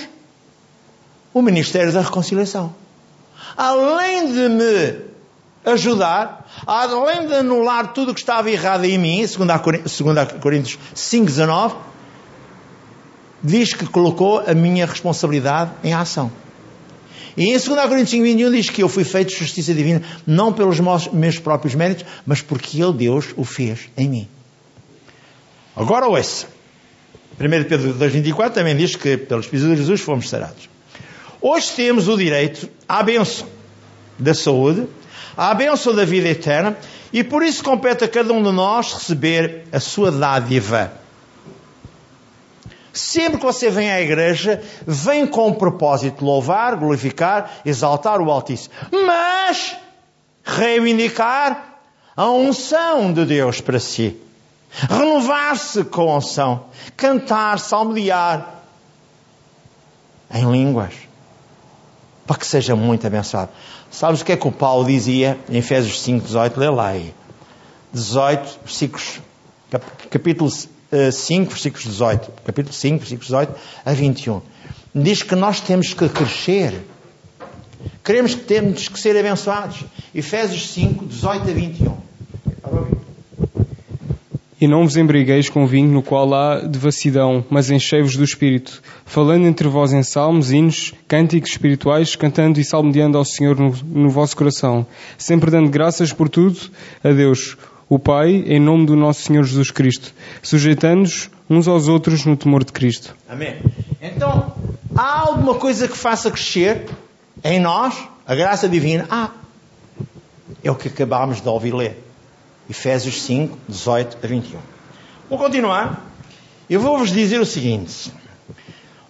o 1.33 1.41
ministério 1.41 1.93
da 1.93 2.01
reconciliação. 2.01 2.75
Além 3.57 4.33
de 4.33 4.49
me 4.49 5.01
ajudar, 5.65 6.51
além 6.67 7.29
de 7.29 7.35
anular 7.35 7.93
tudo 7.93 8.11
o 8.11 8.15
que 8.15 8.21
estava 8.21 8.51
errado 8.51 8.85
em 8.85 8.99
mim, 8.99 9.19
2 9.19 9.37
Coríntios 10.41 10.79
5,19, 10.97 11.75
diz 13.43 13.73
que 13.73 13.87
colocou 13.87 14.41
a 14.41 14.53
minha 14.53 14.85
responsabilidade 14.85 15.71
em 15.85 15.95
ação. 15.95 16.31
E 17.37 17.45
em 17.45 17.53
2 17.53 17.65
Coríntios 17.65 18.21
5,21 18.21 18.51
diz 18.53 18.71
que 18.71 18.83
eu 18.83 18.89
fui 18.89 19.05
feito 19.05 19.33
justiça 19.33 19.73
divina, 19.73 20.03
não 20.27 20.53
pelos 20.53 20.79
meus 21.13 21.39
próprios 21.39 21.75
méritos, 21.75 22.05
mas 22.27 22.43
porque 22.43 22.83
Ele, 22.83 22.93
Deus, 22.93 23.27
o 23.37 23.45
fez 23.45 23.89
em 23.97 24.09
mim. 24.09 24.29
Agora 25.75 26.07
ouça. 26.07 26.47
1 27.41 27.69
Pedro 27.69 27.95
2,24 27.95 28.51
também 28.51 28.77
diz 28.77 28.95
que 28.95 29.17
pelos 29.17 29.47
pisos 29.47 29.71
de 29.71 29.77
Jesus 29.77 30.01
fomos 30.01 30.29
sarados. 30.29 30.69
Hoje 31.41 31.73
temos 31.75 32.09
o 32.09 32.17
direito 32.17 32.69
à 32.89 33.03
bênção 33.03 33.49
da 34.19 34.35
saúde, 34.35 34.87
à 35.37 35.55
bênção 35.55 35.95
da 35.95 36.05
vida 36.05 36.29
eterna, 36.29 36.77
e 37.13 37.25
por 37.25 37.43
isso 37.43 37.65
compete 37.65 38.05
a 38.05 38.09
cada 38.09 38.33
um 38.33 38.43
de 38.43 38.53
nós 38.53 38.93
receber 38.93 39.65
a 39.73 39.81
sua 39.81 40.13
dádiva 40.13 41.02
Sempre 42.93 43.39
que 43.39 43.45
você 43.45 43.71
vem 43.71 43.91
à 43.91 44.01
igreja, 44.01 44.63
vem 44.87 45.27
com 45.27 45.49
o 45.49 45.55
propósito 45.55 46.19
de 46.19 46.25
louvar, 46.25 46.77
glorificar, 46.77 47.51
exaltar 47.65 48.21
o 48.21 48.31
Altíssimo. 48.31 48.75
Mas 49.07 49.77
reivindicar 50.45 51.79
a 52.17 52.31
unção 52.31 53.13
de 53.13 53.25
Deus 53.25 53.61
para 53.61 53.81
si. 53.81 54.21
Renovar-se 54.71 55.85
com 55.85 56.11
a 56.11 56.17
unção. 56.19 56.65
Cantar, 56.97 57.59
salmodiar 57.59 58.63
em 60.31 60.51
línguas. 60.51 60.95
Para 62.27 62.37
que 62.37 62.47
seja 62.47 62.77
muito 62.77 63.07
abençoado. 63.07 63.51
Sabes 63.91 64.21
o 64.21 64.25
que 64.25 64.33
é 64.33 64.37
que 64.37 64.47
o 64.47 64.53
Paulo 64.53 64.87
dizia 64.87 65.39
em 65.49 65.59
Efésios 65.59 66.01
5, 66.03 66.27
18? 66.27 66.61
Lê 66.61 66.71
lá 66.71 66.89
aí. 66.89 67.15
18, 67.93 68.61
versículos, 68.65 69.21
capítulo 70.09 70.51
5, 71.13 71.51
versículos 71.51 71.85
18, 71.85 72.31
capítulo 72.45 72.75
5, 72.75 72.99
versículos 72.99 73.27
18 73.27 73.55
a 73.85 73.93
21. 73.93 74.43
Diz 74.95 75.23
que 75.23 75.35
nós 75.35 75.61
temos 75.61 75.95
que 75.95 76.09
crescer. 76.09 76.75
Queremos 78.05 78.35
que 78.35 78.43
temos 78.43 78.89
que 78.89 79.01
ser 79.01 79.17
abençoados. 79.17 79.85
Efésios 80.15 80.69
5, 80.71 81.07
18 81.07 81.51
a 81.51 81.55
21. 81.55 81.97
E 84.63 84.69
não 84.69 84.85
vos 84.85 84.97
embrigueis 84.97 85.49
com 85.49 85.67
vinho 85.67 85.91
no 85.91 86.05
qual 86.05 86.33
há 86.33 86.61
devassidão, 86.61 87.45
mas 87.51 87.69
enchei-vos 87.69 88.15
do 88.15 88.23
Espírito, 88.23 88.81
falando 89.05 89.45
entre 89.45 89.67
vós 89.67 89.93
em 89.93 90.05
salmos, 90.05 90.53
hinos, 90.53 90.95
cânticos 91.09 91.51
espirituais, 91.51 92.15
cantando 92.15 92.61
e 92.61 92.65
salmodiando 92.65 93.19
ao 93.19 93.25
Senhor 93.25 93.59
no, 93.59 93.75
no 93.85 94.09
vosso 94.09 94.37
coração, 94.37 94.87
sempre 95.19 95.51
dando 95.51 95.69
graças 95.69 96.13
por 96.13 96.29
tudo 96.29 96.61
a 97.03 97.11
Deus, 97.11 97.57
o 97.95 97.99
Pai, 97.99 98.43
em 98.47 98.59
nome 98.59 98.87
do 98.87 98.97
nosso 98.97 99.21
Senhor 99.21 99.45
Jesus 99.45 99.71
Cristo, 99.71 100.15
sujeitando-nos 100.43 101.29
uns 101.51 101.69
aos 101.69 101.89
outros 101.89 102.25
no 102.25 102.35
temor 102.35 102.65
de 102.65 102.73
Cristo. 102.73 103.15
Amém. 103.29 103.57
Então, 104.01 104.51
há 104.97 105.19
alguma 105.29 105.57
coisa 105.57 105.87
que 105.87 105.95
faça 105.95 106.31
crescer 106.31 106.87
em 107.45 107.61
nós 107.61 107.95
a 108.27 108.35
graça 108.35 108.67
divina? 108.67 109.07
Ah, 109.11 109.29
é 110.65 110.71
o 110.71 110.75
que 110.75 110.89
acabámos 110.89 111.43
de 111.43 111.49
ouvir 111.51 111.75
ler. 111.75 112.03
Efésios 112.71 113.21
5, 113.25 113.59
18 113.69 114.17
a 114.23 114.27
21. 114.27 114.59
Vou 115.29 115.39
continuar. 115.39 116.03
Eu 116.71 116.81
vou-vos 116.81 117.13
dizer 117.13 117.43
o 117.43 117.45
seguinte. 117.45 118.11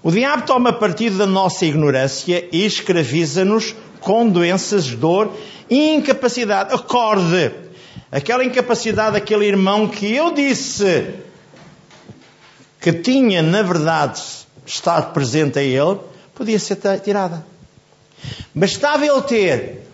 O 0.02 0.10
diabo 0.10 0.42
toma 0.44 0.72
partido 0.72 1.18
da 1.18 1.26
nossa 1.26 1.64
ignorância 1.64 2.48
e 2.50 2.66
escraviza-nos 2.66 3.76
com 4.00 4.28
doenças, 4.28 4.90
dor 4.90 5.32
e 5.70 5.94
incapacidade. 5.94 6.74
Acorde 6.74 7.62
aquela 8.12 8.44
incapacidade 8.44 9.12
daquele 9.12 9.46
irmão 9.46 9.88
que 9.88 10.14
eu 10.14 10.34
disse 10.34 11.14
que 12.78 12.92
tinha, 12.92 13.42
na 13.42 13.62
verdade, 13.62 14.20
estado 14.66 15.12
presente 15.14 15.58
a 15.58 15.62
ele, 15.62 15.98
podia 16.34 16.58
ser 16.58 16.76
tirada. 17.02 17.44
Bastava 18.54 19.06
ele 19.06 19.22
ter 19.22 19.88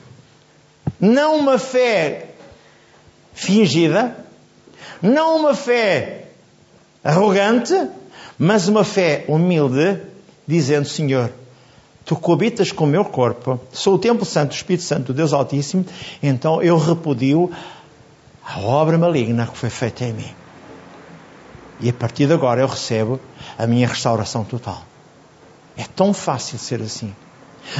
não 0.98 1.36
uma 1.36 1.58
fé 1.58 2.30
fingida, 3.32 4.16
não 5.00 5.36
uma 5.36 5.54
fé 5.54 6.24
arrogante, 7.04 7.88
mas 8.36 8.66
uma 8.66 8.84
fé 8.84 9.24
humilde, 9.28 10.00
dizendo: 10.46 10.88
Senhor, 10.88 11.30
tu 12.04 12.16
coabitas 12.16 12.72
com 12.72 12.84
o 12.84 12.88
meu 12.88 13.04
corpo, 13.04 13.60
sou 13.72 13.94
o 13.94 13.98
templo 13.98 14.24
santo 14.24 14.50
do 14.50 14.54
Espírito 14.54 14.82
Santo 14.82 15.12
do 15.12 15.14
Deus 15.14 15.32
Altíssimo, 15.32 15.86
então 16.22 16.62
eu 16.62 16.76
repudio 16.78 17.50
a 18.48 18.60
obra 18.60 18.96
maligna 18.96 19.46
que 19.46 19.58
foi 19.58 19.68
feita 19.68 20.04
em 20.04 20.14
mim. 20.14 20.34
E 21.80 21.90
a 21.90 21.92
partir 21.92 22.26
de 22.26 22.32
agora 22.32 22.62
eu 22.62 22.66
recebo 22.66 23.20
a 23.58 23.66
minha 23.66 23.86
restauração 23.86 24.42
total. 24.42 24.82
É 25.76 25.84
tão 25.84 26.14
fácil 26.14 26.58
ser 26.58 26.80
assim. 26.80 27.14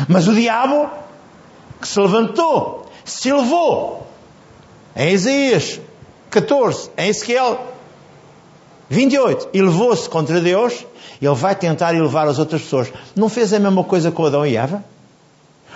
Mas 0.07 0.29
o 0.29 0.35
diabo 0.35 0.91
que 1.81 1.89
se 1.89 1.99
levantou, 1.99 2.87
se 3.03 3.33
levou 3.33 4.07
em 4.95 5.13
Isaías 5.13 5.81
14, 6.31 6.91
em 6.99 7.09
Ezequiel 7.09 7.59
28, 8.91 9.49
e 9.55 9.63
levou-se 9.63 10.09
contra 10.09 10.39
Deus, 10.41 10.85
ele 11.21 11.35
vai 11.35 11.55
tentar 11.55 11.95
elevar 11.95 12.29
as 12.29 12.39
outras 12.39 12.61
pessoas. 12.63 12.93
Não 13.17 13.31
fez 13.31 13.55
a 13.55 13.59
mesma 13.59 13.83
coisa 13.85 14.11
com 14.11 14.27
Adão 14.27 14.45
e 14.45 14.57
Eva? 14.57 14.85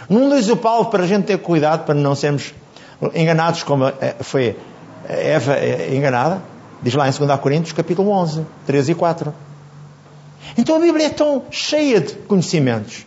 Não 0.08 0.28
diz 0.28 0.48
o 0.48 0.56
Paulo 0.56 0.86
para 0.86 1.04
a 1.04 1.06
gente 1.06 1.24
ter 1.24 1.38
cuidado 1.38 1.84
para 1.86 1.94
não 1.94 2.14
sermos 2.14 2.52
enganados 3.14 3.62
como 3.62 3.86
eh, 3.86 4.16
foi 4.20 4.56
Eva 5.08 5.54
é 5.54 5.94
enganada, 5.94 6.42
diz 6.82 6.94
lá 6.94 7.08
em 7.08 7.12
2 7.12 7.40
Coríntios, 7.40 7.72
capítulo 7.72 8.10
11, 8.10 8.44
13 8.66 8.92
e 8.92 8.94
4. 8.94 9.34
Então 10.56 10.76
a 10.76 10.80
Bíblia 10.80 11.06
é 11.06 11.10
tão 11.10 11.44
cheia 11.50 12.00
de 12.00 12.14
conhecimentos. 12.14 13.06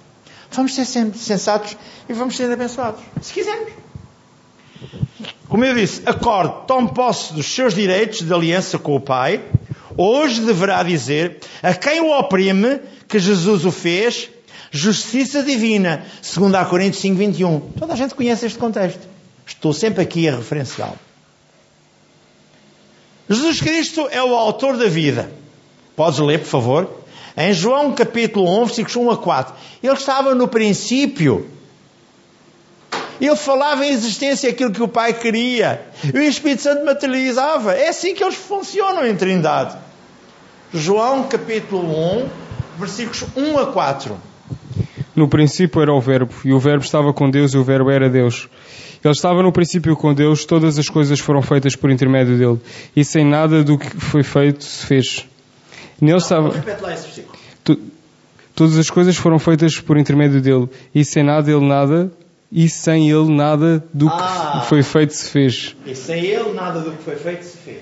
Vamos 0.52 0.74
ser 0.74 0.86
sempre 0.86 1.20
sensatos 1.20 1.76
e 2.08 2.14
vamos 2.14 2.36
ser 2.36 2.52
abençoados, 2.52 3.02
se 3.22 3.34
quisermos. 3.34 3.74
Como 5.48 5.64
eu 5.64 5.76
disse, 5.76 6.02
acorde, 6.06 6.66
tome 6.68 6.94
posse 6.94 7.34
dos 7.34 7.46
seus 7.46 7.74
direitos 7.74 8.22
de 8.22 8.34
aliança 8.34 8.80
com 8.80 8.96
o 8.96 9.00
Pai. 9.00 9.42
Hoje 9.98 10.42
deverá 10.42 10.84
dizer 10.84 11.40
a 11.62 11.74
quem 11.74 12.02
o 12.02 12.18
oprime 12.18 12.82
que 13.08 13.20
Jesus 13.20 13.64
o 13.66 13.72
fez, 13.72 14.30
justiça 14.72 15.44
divina, 15.44 16.06
segundo 16.22 16.56
a 16.56 16.66
Coríntios 16.66 17.02
5, 17.02 17.16
21. 17.16 17.60
Toda 17.80 17.94
a 17.94 17.96
gente 17.96 18.16
conhece 18.16 18.46
este 18.46 18.58
contexto. 18.58 19.08
Estou 19.46 19.72
sempre 19.72 20.02
aqui 20.02 20.28
a 20.28 20.36
referenciá-lo. 20.36 21.05
Jesus 23.30 23.60
Cristo 23.60 24.08
é 24.12 24.22
o 24.24 24.36
autor 24.36 24.78
da 24.78 24.88
vida. 24.88 25.32
Podes 25.96 26.20
ler, 26.20 26.40
por 26.40 26.48
favor? 26.48 26.90
Em 27.38 27.54
João 27.54 27.94
capítulo 27.94 28.62
1, 28.62 28.66
versículos 28.66 28.96
1 28.96 29.12
a 29.12 29.18
4. 29.18 29.56
Ele 29.84 29.94
estava 29.94 30.36
no 30.36 30.48
princípio. 30.48 31.50
Ele 33.20 33.36
falava 33.36 33.86
em 33.86 33.90
existência 33.90 34.50
aquilo 34.50 34.72
que 34.72 34.84
o 34.84 34.88
Pai 34.88 35.14
queria. 35.14 35.86
E 36.14 36.18
o 36.18 36.22
Espírito 36.22 36.62
Santo 36.62 36.86
materializava. 36.86 37.74
É 37.74 37.90
assim 37.90 38.14
que 38.14 38.24
eles 38.24 38.36
funcionam 38.36 39.06
em 39.06 39.16
Trindade. 39.16 39.76
João 40.74 41.24
capítulo 41.24 41.84
1, 42.24 42.30
versículos 42.78 43.26
1 43.36 43.58
a 43.58 43.66
4. 43.68 44.18
No 45.16 45.30
princípio 45.30 45.82
era 45.82 45.94
o 45.94 46.02
Verbo, 46.02 46.34
e 46.44 46.52
o 46.52 46.60
Verbo 46.60 46.84
estava 46.84 47.14
com 47.14 47.30
Deus, 47.30 47.54
e 47.54 47.58
o 47.58 47.64
Verbo 47.64 47.90
era 47.90 48.10
Deus. 48.10 48.50
Ele 49.06 49.14
estava 49.14 49.44
no 49.44 49.52
princípio 49.52 49.96
com 49.96 50.16
Deus, 50.16 50.46
todas 50.46 50.80
as 50.80 50.90
coisas 50.90 51.20
foram 51.20 51.40
feitas 51.40 51.76
por 51.76 51.92
intermédio 51.92 52.40
dele, 52.40 52.60
e 52.96 53.06
sem 53.06 53.24
nada 53.24 53.64
do 53.64 53.78
que 53.78 53.88
foi 53.98 54.24
feito 54.24 54.64
se 54.64 54.84
fez. 54.84 55.28
Nele 56.02 56.18
estava. 56.18 56.50
Tu, 57.64 57.80
todas 58.56 58.80
as 58.80 58.90
coisas 58.90 59.16
foram 59.16 59.38
feitas 59.38 59.80
por 59.80 60.00
intermédio 60.00 60.42
dele, 60.42 60.68
e 60.94 61.06
sem 61.06 61.24
nada 61.24 61.52
ele 61.52 61.64
nada, 61.64 62.12
e 62.52 62.68
sem 62.68 63.12
ele 63.12 63.32
nada 63.32 63.86
do 63.94 64.10
ah, 64.10 64.62
que 64.62 64.70
foi 64.70 64.82
feito 64.82 65.14
se 65.14 65.30
fez. 65.30 65.76
E 65.86 65.94
sem 65.94 66.26
ele 66.26 66.54
nada 66.54 66.80
do 66.80 66.90
que 66.90 67.04
foi 67.04 67.16
feito 67.16 67.44
se 67.44 67.58
fez. 67.58 67.78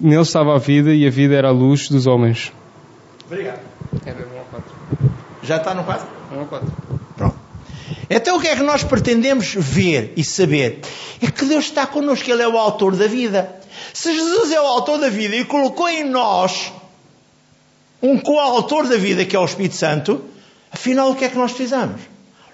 Nele 0.00 0.22
estava 0.22 0.54
a 0.54 0.58
vida, 0.58 0.94
e 0.94 1.06
a 1.06 1.10
vida 1.10 1.34
era 1.34 1.48
a 1.48 1.52
luz 1.52 1.86
dos 1.90 2.06
homens. 2.06 2.50
Obrigado. 3.26 3.60
É, 4.06 4.14
Já 5.42 5.58
está 5.58 5.74
no 5.74 5.84
4? 5.84 6.06
1 6.32 6.40
a 6.40 6.44
4. 6.46 6.83
Então 8.08 8.36
o 8.36 8.40
que 8.40 8.48
é 8.48 8.56
que 8.56 8.62
nós 8.62 8.84
pretendemos 8.84 9.54
ver 9.56 10.12
e 10.16 10.24
saber? 10.24 10.80
É 11.20 11.30
que 11.30 11.44
Deus 11.44 11.64
está 11.64 11.86
connosco, 11.86 12.30
Ele 12.30 12.42
é 12.42 12.48
o 12.48 12.58
autor 12.58 12.96
da 12.96 13.06
vida. 13.06 13.54
Se 13.92 14.14
Jesus 14.14 14.52
é 14.52 14.60
o 14.60 14.66
autor 14.66 14.98
da 14.98 15.08
vida 15.08 15.36
e 15.36 15.44
colocou 15.44 15.88
em 15.88 16.04
nós 16.04 16.72
um 18.02 18.18
coautor 18.18 18.86
da 18.86 18.96
vida 18.96 19.24
que 19.24 19.34
é 19.34 19.38
o 19.38 19.44
Espírito 19.44 19.76
Santo, 19.76 20.24
afinal 20.70 21.10
o 21.10 21.14
que 21.14 21.24
é 21.24 21.28
que 21.28 21.38
nós 21.38 21.52
precisamos? 21.52 22.00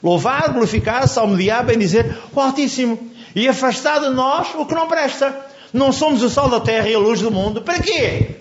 Louvar, 0.02 0.52
glorificar, 0.52 1.06
salmodiar, 1.08 1.64
bem 1.64 1.78
dizer 1.78 2.16
o 2.32 2.40
Altíssimo 2.40 3.10
e 3.34 3.48
afastar 3.48 4.00
de 4.00 4.10
nós 4.10 4.48
o 4.54 4.64
que 4.64 4.74
não 4.74 4.86
presta. 4.88 5.34
Não 5.72 5.92
somos 5.92 6.22
o 6.22 6.30
sal 6.30 6.48
da 6.48 6.60
terra 6.60 6.88
e 6.88 6.94
a 6.94 6.98
luz 6.98 7.20
do 7.20 7.30
mundo. 7.30 7.62
Para 7.62 7.80
quê? 7.80 8.36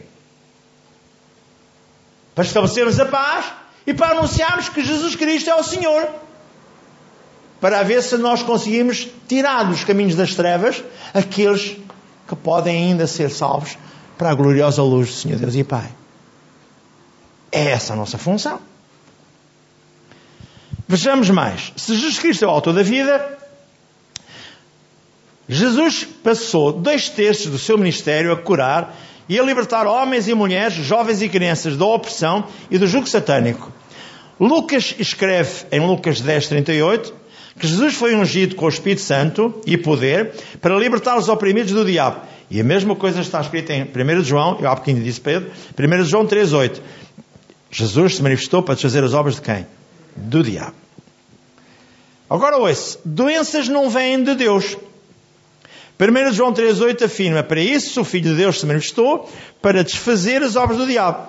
Para 2.33 2.43
estabelecermos 2.43 2.99
a 2.99 3.05
paz 3.05 3.45
e 3.85 3.93
para 3.93 4.17
anunciarmos 4.17 4.69
que 4.69 4.83
Jesus 4.83 5.15
Cristo 5.15 5.49
é 5.49 5.55
o 5.55 5.63
Senhor. 5.63 6.07
Para 7.59 7.83
ver 7.83 8.01
se 8.01 8.17
nós 8.17 8.41
conseguimos 8.41 9.07
tirar 9.27 9.63
dos 9.63 9.83
caminhos 9.83 10.15
das 10.15 10.33
trevas 10.33 10.83
aqueles 11.13 11.77
que 12.27 12.35
podem 12.35 12.75
ainda 12.75 13.05
ser 13.05 13.29
salvos 13.29 13.77
para 14.17 14.29
a 14.29 14.33
gloriosa 14.33 14.81
luz 14.83 15.07
do 15.07 15.13
Senhor 15.13 15.39
Deus 15.39 15.55
e 15.55 15.63
Pai. 15.63 15.89
É 17.51 17.71
essa 17.71 17.93
a 17.93 17.95
nossa 17.95 18.17
função. 18.17 18.59
Vejamos 20.87 21.29
mais. 21.29 21.73
Se 21.75 21.95
Jesus 21.95 22.19
Cristo 22.19 22.45
é 22.45 22.47
o 22.47 22.51
autor 22.51 22.73
da 22.73 22.83
vida, 22.83 23.37
Jesus 25.47 26.03
passou 26.03 26.71
dois 26.71 27.09
terços 27.09 27.47
do 27.47 27.57
seu 27.57 27.77
ministério 27.77 28.31
a 28.31 28.37
curar 28.37 28.95
e 29.27 29.39
a 29.39 29.43
libertar 29.43 29.85
homens 29.85 30.27
e 30.27 30.33
mulheres, 30.33 30.73
jovens 30.73 31.21
e 31.21 31.29
crianças 31.29 31.75
da 31.75 31.85
opressão 31.85 32.45
e 32.71 32.77
do 32.77 32.87
jugo 32.87 33.07
satânico. 33.07 33.71
Lucas 34.39 34.95
escreve 34.97 35.65
em 35.71 35.79
Lucas 35.79 36.21
10, 36.21 36.47
38 36.47 37.13
que 37.57 37.67
Jesus 37.67 37.95
foi 37.95 38.15
ungido 38.15 38.55
com 38.55 38.65
o 38.65 38.69
Espírito 38.69 39.01
Santo 39.01 39.61
e 39.65 39.77
poder 39.77 40.33
para 40.61 40.77
libertar 40.77 41.17
os 41.17 41.29
oprimidos 41.29 41.71
do 41.71 41.85
diabo. 41.85 42.21
E 42.51 42.59
a 42.59 42.63
mesma 42.63 42.95
coisa 42.95 43.21
está 43.21 43.39
escrita 43.39 43.73
em 43.73 43.83
1 43.83 44.23
João, 44.23 44.57
eu 44.59 44.69
há 44.69 44.75
pouquinho 44.75 45.03
disse 45.03 45.21
Pedro, 45.21 45.51
1 45.77 46.03
João 46.05 46.25
3,8. 46.25 46.81
Jesus 47.71 48.15
se 48.15 48.23
manifestou 48.23 48.63
para 48.63 48.73
desfazer 48.73 49.03
as 49.03 49.13
obras 49.13 49.35
de 49.35 49.41
quem? 49.41 49.67
Do 50.15 50.43
diabo. 50.43 50.73
Agora 52.29 52.57
ouça, 52.57 52.99
doenças 53.05 53.67
não 53.67 53.89
vêm 53.89 54.23
de 54.23 54.35
Deus. 54.35 54.77
1 55.99 56.33
João 56.33 56.53
3,8 56.53 57.03
afirma: 57.03 57.43
Para 57.43 57.59
isso 57.59 58.01
o 58.01 58.05
Filho 58.05 58.31
de 58.31 58.35
Deus 58.35 58.59
se 58.59 58.65
manifestou, 58.65 59.29
para 59.61 59.83
desfazer 59.83 60.41
as 60.41 60.55
obras 60.55 60.77
do 60.77 60.87
diabo. 60.87 61.27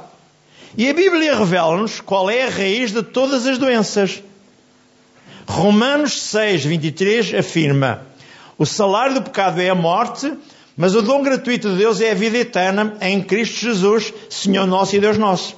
E 0.76 0.88
a 0.88 0.94
Bíblia 0.94 1.36
revela-nos 1.36 2.00
qual 2.00 2.30
é 2.30 2.44
a 2.44 2.50
raiz 2.50 2.92
de 2.92 3.02
todas 3.02 3.46
as 3.46 3.58
doenças. 3.58 4.22
Romanos 5.50 6.22
6, 6.22 6.64
23 6.64 7.34
afirma: 7.34 8.02
O 8.56 8.64
salário 8.64 9.14
do 9.14 9.22
pecado 9.22 9.60
é 9.60 9.68
a 9.68 9.74
morte, 9.74 10.32
mas 10.76 10.94
o 10.94 11.02
dom 11.02 11.24
gratuito 11.24 11.70
de 11.70 11.76
Deus 11.76 12.00
é 12.00 12.12
a 12.12 12.14
vida 12.14 12.38
eterna 12.38 12.96
em 13.00 13.20
Cristo 13.20 13.58
Jesus, 13.58 14.14
Senhor 14.30 14.64
nosso 14.64 14.94
e 14.94 15.00
Deus 15.00 15.18
nosso. 15.18 15.56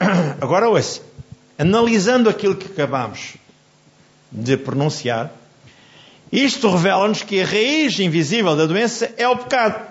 Agora 0.40 0.70
ouça, 0.70 1.02
analisando 1.58 2.30
aquilo 2.30 2.56
que 2.56 2.66
acabamos 2.66 3.34
de 4.32 4.56
pronunciar, 4.56 5.32
isto 6.32 6.70
revela-nos 6.70 7.22
que 7.22 7.42
a 7.42 7.46
raiz 7.46 8.00
invisível 8.00 8.56
da 8.56 8.64
doença 8.64 9.12
é 9.18 9.28
o 9.28 9.36
pecado. 9.36 9.86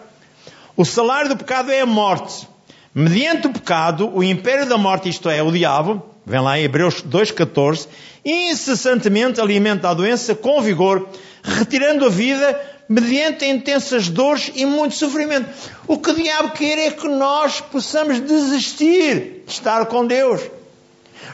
O 0.75 0.83
salário 0.83 1.29
do 1.29 1.37
pecado 1.37 1.71
é 1.71 1.81
a 1.81 1.85
morte. 1.85 2.47
Mediante 2.95 3.45
o 3.45 3.53
pecado, 3.53 4.11
o 4.11 4.23
império 4.23 4.67
da 4.67 4.77
morte, 4.77 5.07
isto 5.07 5.29
é, 5.29 5.43
o 5.43 5.51
diabo, 5.51 6.03
vem 6.27 6.41
lá 6.41 6.59
em 6.59 6.63
Hebreus 6.63 7.01
2,14, 7.01 7.87
incessantemente 8.25 9.39
alimenta 9.39 9.87
a 9.87 9.93
doença 9.93 10.35
com 10.35 10.61
vigor, 10.61 11.07
retirando 11.41 12.05
a 12.05 12.09
vida 12.09 12.59
mediante 12.89 13.45
intensas 13.45 14.09
dores 14.09 14.51
e 14.53 14.65
muito 14.65 14.95
sofrimento. 14.95 15.49
O 15.87 15.97
que 15.97 16.11
o 16.11 16.15
diabo 16.15 16.51
quer 16.51 16.77
é 16.79 16.91
que 16.91 17.07
nós 17.07 17.61
possamos 17.61 18.19
desistir 18.19 19.43
de 19.45 19.53
estar 19.53 19.85
com 19.85 20.05
Deus. 20.05 20.41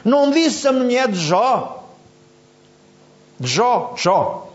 Não 0.04 0.30
disse 0.30 0.68
a 0.68 0.72
mulher 0.72 1.08
de 1.08 1.18
Jó, 1.18 1.88
de 3.40 3.50
Jó, 3.50 3.94
Jó, 3.96 4.52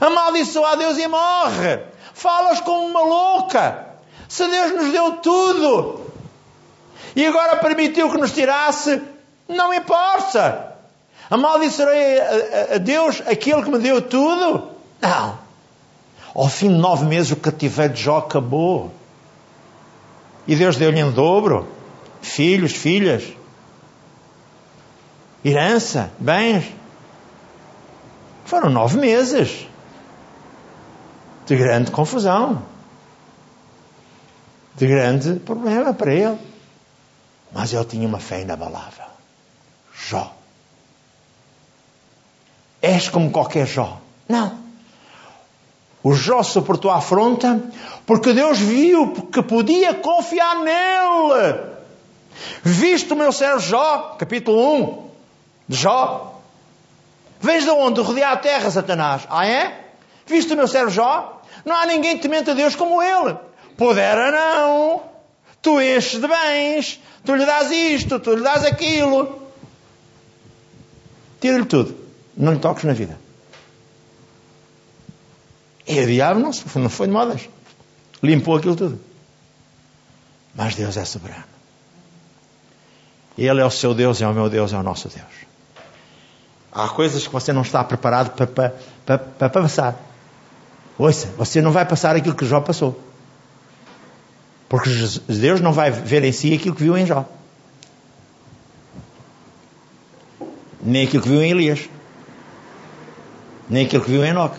amaldiçoa 0.00 0.70
a 0.70 0.74
Deus 0.76 0.96
e 0.96 1.06
morre. 1.06 1.80
Falas 2.14 2.62
como 2.62 2.86
uma 2.86 3.00
louca. 3.00 3.88
Se 4.26 4.48
Deus 4.48 4.72
nos 4.72 4.90
deu 4.90 5.12
tudo 5.16 6.01
e 7.14 7.26
agora 7.26 7.56
permitiu 7.56 8.10
que 8.10 8.18
nos 8.18 8.32
tirasse, 8.32 9.00
não 9.48 9.72
importa. 9.72 10.74
Amaldiçoarei 11.30 12.20
a, 12.20 12.24
a, 12.24 12.74
a 12.74 12.78
Deus 12.78 13.22
aquele 13.26 13.62
que 13.62 13.70
me 13.70 13.78
deu 13.78 14.02
tudo? 14.02 14.70
Não. 15.00 15.38
Ao 16.34 16.48
fim 16.48 16.68
de 16.68 16.74
nove 16.74 17.04
meses 17.04 17.32
o 17.32 17.36
cativeiro 17.36 17.92
de 17.92 18.02
Jó 18.02 18.18
acabou. 18.18 18.92
E 20.46 20.56
Deus 20.56 20.76
deu-lhe 20.76 21.00
em 21.00 21.10
dobro. 21.10 21.68
Filhos, 22.20 22.72
filhas. 22.72 23.24
Herança, 25.44 26.10
bens. 26.18 26.64
Foram 28.44 28.70
nove 28.70 28.98
meses 28.98 29.66
de 31.46 31.56
grande 31.56 31.90
confusão, 31.90 32.62
de 34.76 34.86
grande 34.86 35.40
problema 35.40 35.92
para 35.92 36.14
ele. 36.14 36.51
Mas 37.52 37.72
ele 37.72 37.84
tinha 37.84 38.08
uma 38.08 38.18
fé 38.18 38.40
inabalável. 38.40 39.06
Jó. 39.94 40.32
És 42.80 43.08
como 43.08 43.30
qualquer 43.30 43.66
Jó. 43.66 43.98
Não. 44.28 44.58
O 46.02 46.14
Jó 46.14 46.42
suportou 46.42 46.90
a 46.90 46.96
afronta 46.96 47.60
porque 48.04 48.32
Deus 48.32 48.58
viu 48.58 49.12
que 49.32 49.42
podia 49.42 49.94
confiar 49.94 50.56
nele. 50.56 51.72
Visto 52.62 53.12
o 53.12 53.16
meu 53.16 53.32
servo 53.32 53.60
Jó, 53.60 54.16
capítulo 54.18 54.74
1 54.74 55.10
de 55.68 55.76
Jó. 55.76 56.40
Vês 57.40 57.64
de 57.64 57.70
onde 57.70 58.00
rodear 58.00 58.32
a 58.32 58.36
terra, 58.36 58.70
Satanás? 58.70 59.22
Ah, 59.28 59.46
é? 59.46 59.84
Visto 60.26 60.54
o 60.54 60.56
meu 60.56 60.66
servo 60.66 60.90
Jó? 60.90 61.42
Não 61.64 61.76
há 61.76 61.86
ninguém 61.86 62.18
temente 62.18 62.50
a 62.50 62.54
Deus 62.54 62.74
como 62.74 63.02
ele. 63.02 63.36
Pudera 63.76 64.30
não. 64.32 65.11
Tu 65.62 65.80
enches 65.80 66.20
de 66.20 66.28
bens. 66.28 67.00
Tu 67.24 67.34
lhe 67.36 67.46
dás 67.46 67.70
isto, 67.70 68.18
tu 68.18 68.34
lhe 68.34 68.42
dás 68.42 68.64
aquilo. 68.64 69.40
Tira-lhe 71.40 71.66
tudo. 71.66 71.96
Não 72.36 72.52
lhe 72.52 72.58
toques 72.58 72.84
na 72.84 72.92
vida. 72.92 73.18
E 75.86 76.00
o 76.00 76.06
diabo 76.06 76.40
não, 76.40 76.50
não 76.76 76.90
foi 76.90 77.06
de 77.06 77.12
modas. 77.12 77.48
Limpou 78.22 78.56
aquilo 78.56 78.76
tudo. 78.76 79.00
Mas 80.54 80.74
Deus 80.74 80.96
é 80.96 81.04
soberano. 81.04 81.44
Ele 83.38 83.60
é 83.60 83.64
o 83.64 83.70
seu 83.70 83.94
Deus, 83.94 84.20
é 84.20 84.26
o 84.26 84.34
meu 84.34 84.50
Deus, 84.50 84.72
é 84.72 84.76
o 84.76 84.82
nosso 84.82 85.08
Deus. 85.08 85.52
Há 86.72 86.88
coisas 86.88 87.26
que 87.26 87.32
você 87.32 87.52
não 87.52 87.62
está 87.62 87.82
preparado 87.84 88.30
para, 88.30 88.46
para, 88.46 88.70
para, 89.06 89.18
para 89.18 89.50
passar. 89.50 89.96
Ouça, 90.98 91.28
você 91.36 91.60
não 91.60 91.72
vai 91.72 91.84
passar 91.84 92.16
aquilo 92.16 92.34
que 92.34 92.44
Jó 92.44 92.60
passou. 92.60 93.11
Porque 94.72 94.88
Deus 95.28 95.60
não 95.60 95.70
vai 95.70 95.90
ver 95.90 96.24
em 96.24 96.32
si 96.32 96.54
aquilo 96.54 96.74
que 96.74 96.82
viu 96.82 96.96
em 96.96 97.04
Jó. 97.04 97.26
Nem 100.82 101.06
aquilo 101.06 101.22
que 101.22 101.28
viu 101.28 101.42
em 101.42 101.50
Elias. 101.50 101.90
Nem 103.68 103.84
aquilo 103.84 104.02
que 104.02 104.10
viu 104.10 104.24
em 104.24 104.30
Enoque. 104.30 104.58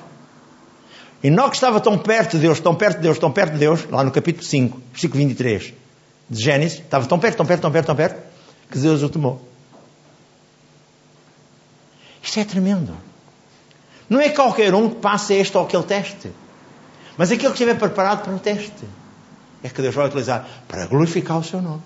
Enoque 1.23 1.55
estava 1.55 1.81
tão 1.81 1.97
perto 1.97 2.33
de 2.33 2.43
Deus, 2.43 2.59
tão 2.59 2.75
perto 2.75 2.97
de 2.97 3.01
Deus, 3.01 3.17
tão 3.17 3.31
perto 3.31 3.53
de 3.53 3.57
Deus, 3.57 3.87
lá 3.89 4.03
no 4.03 4.11
capítulo 4.11 4.45
5, 4.45 4.79
versículo 4.91 5.17
23 5.17 5.73
de 6.29 6.43
Gênesis, 6.43 6.77
estava 6.77 7.07
tão 7.07 7.17
perto, 7.17 7.37
tão 7.37 7.45
perto, 7.47 7.61
tão 7.61 7.71
perto, 7.71 7.85
tão 7.87 7.95
perto, 7.95 8.21
que 8.69 8.77
Deus 8.77 9.01
o 9.01 9.09
tomou. 9.09 9.41
Isto 12.21 12.39
é 12.39 12.45
tremendo. 12.45 12.95
Não 14.07 14.21
é 14.21 14.29
qualquer 14.29 14.75
um 14.75 14.91
que 14.91 14.97
passe 14.97 15.33
este 15.33 15.57
ou 15.57 15.63
aquele 15.63 15.83
teste, 15.83 16.31
mas 17.17 17.31
aquele 17.31 17.47
que 17.47 17.53
estiver 17.53 17.79
preparado 17.79 18.23
para 18.23 18.35
o 18.35 18.37
teste 18.37 18.85
é 19.63 19.69
que 19.69 19.81
Deus 19.81 19.95
vai 19.95 20.07
utilizar 20.07 20.45
para 20.67 20.85
glorificar 20.85 21.39
o 21.39 21.43
seu 21.43 21.61
nome. 21.61 21.81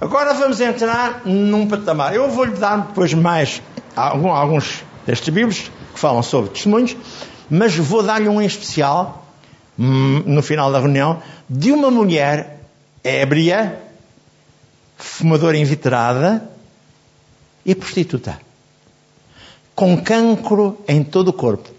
Agora 0.00 0.34
vamos 0.34 0.60
entrar 0.60 1.22
num 1.24 1.66
patamar. 1.66 2.14
Eu 2.14 2.28
vou-lhe 2.30 2.56
dar 2.56 2.88
depois 2.88 3.14
mais 3.14 3.62
alguns 3.96 4.84
destes 5.06 5.32
Bíblios 5.32 5.70
que 5.94 5.98
falam 5.98 6.22
sobre 6.22 6.50
testemunhos, 6.50 6.96
mas 7.48 7.76
vou 7.76 8.02
dar-lhe 8.02 8.28
um 8.28 8.42
em 8.42 8.46
especial, 8.46 9.26
hum, 9.78 10.22
no 10.26 10.42
final 10.42 10.72
da 10.72 10.80
reunião, 10.80 11.22
de 11.48 11.72
uma 11.72 11.90
mulher 11.90 12.60
ébria, 13.02 13.80
fumadora 14.96 15.56
inveterada 15.56 16.50
e 17.64 17.74
prostituta, 17.74 18.38
com 19.74 19.96
cancro 20.02 20.82
em 20.88 21.04
todo 21.04 21.28
o 21.28 21.32
corpo, 21.32 21.70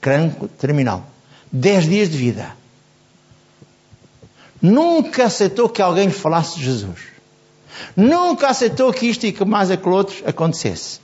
cancro 0.00 0.48
terminal, 0.48 1.06
dez 1.52 1.84
dias 1.86 2.08
de 2.08 2.16
vida. 2.16 2.56
Nunca 4.60 5.24
aceitou 5.24 5.68
que 5.68 5.82
alguém 5.82 6.06
lhe 6.06 6.12
falasse 6.12 6.56
de 6.56 6.64
Jesus. 6.64 7.00
Nunca 7.96 8.48
aceitou 8.48 8.92
que 8.92 9.06
isto 9.06 9.26
e 9.26 9.32
que 9.32 9.44
mais 9.44 9.70
aquilo 9.70 9.96
outro 9.96 10.16
acontecesse. 10.26 11.00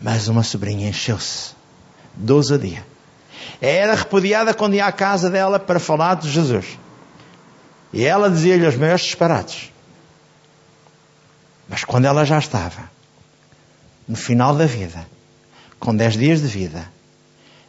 Mas 0.00 0.28
uma 0.28 0.42
sobrinha 0.42 0.88
encheu-se 0.88 1.54
de 2.14 2.32
ousadia. 2.32 2.84
Era 3.60 3.94
repudiada 3.94 4.52
quando 4.54 4.74
ia 4.74 4.86
à 4.86 4.92
casa 4.92 5.30
dela 5.30 5.58
para 5.58 5.78
falar 5.78 6.16
de 6.16 6.30
Jesus. 6.30 6.78
E 7.92 8.04
ela 8.04 8.30
dizia-lhe 8.30 8.66
os 8.66 8.76
maiores 8.76 9.02
disparates. 9.02 9.72
Mas 11.68 11.84
quando 11.84 12.06
ela 12.06 12.24
já 12.24 12.38
estava 12.38 12.90
no 14.06 14.16
final 14.16 14.54
da 14.54 14.66
vida, 14.66 15.06
com 15.78 15.94
dez 15.94 16.14
dias 16.14 16.40
de 16.40 16.46
vida, 16.46 16.95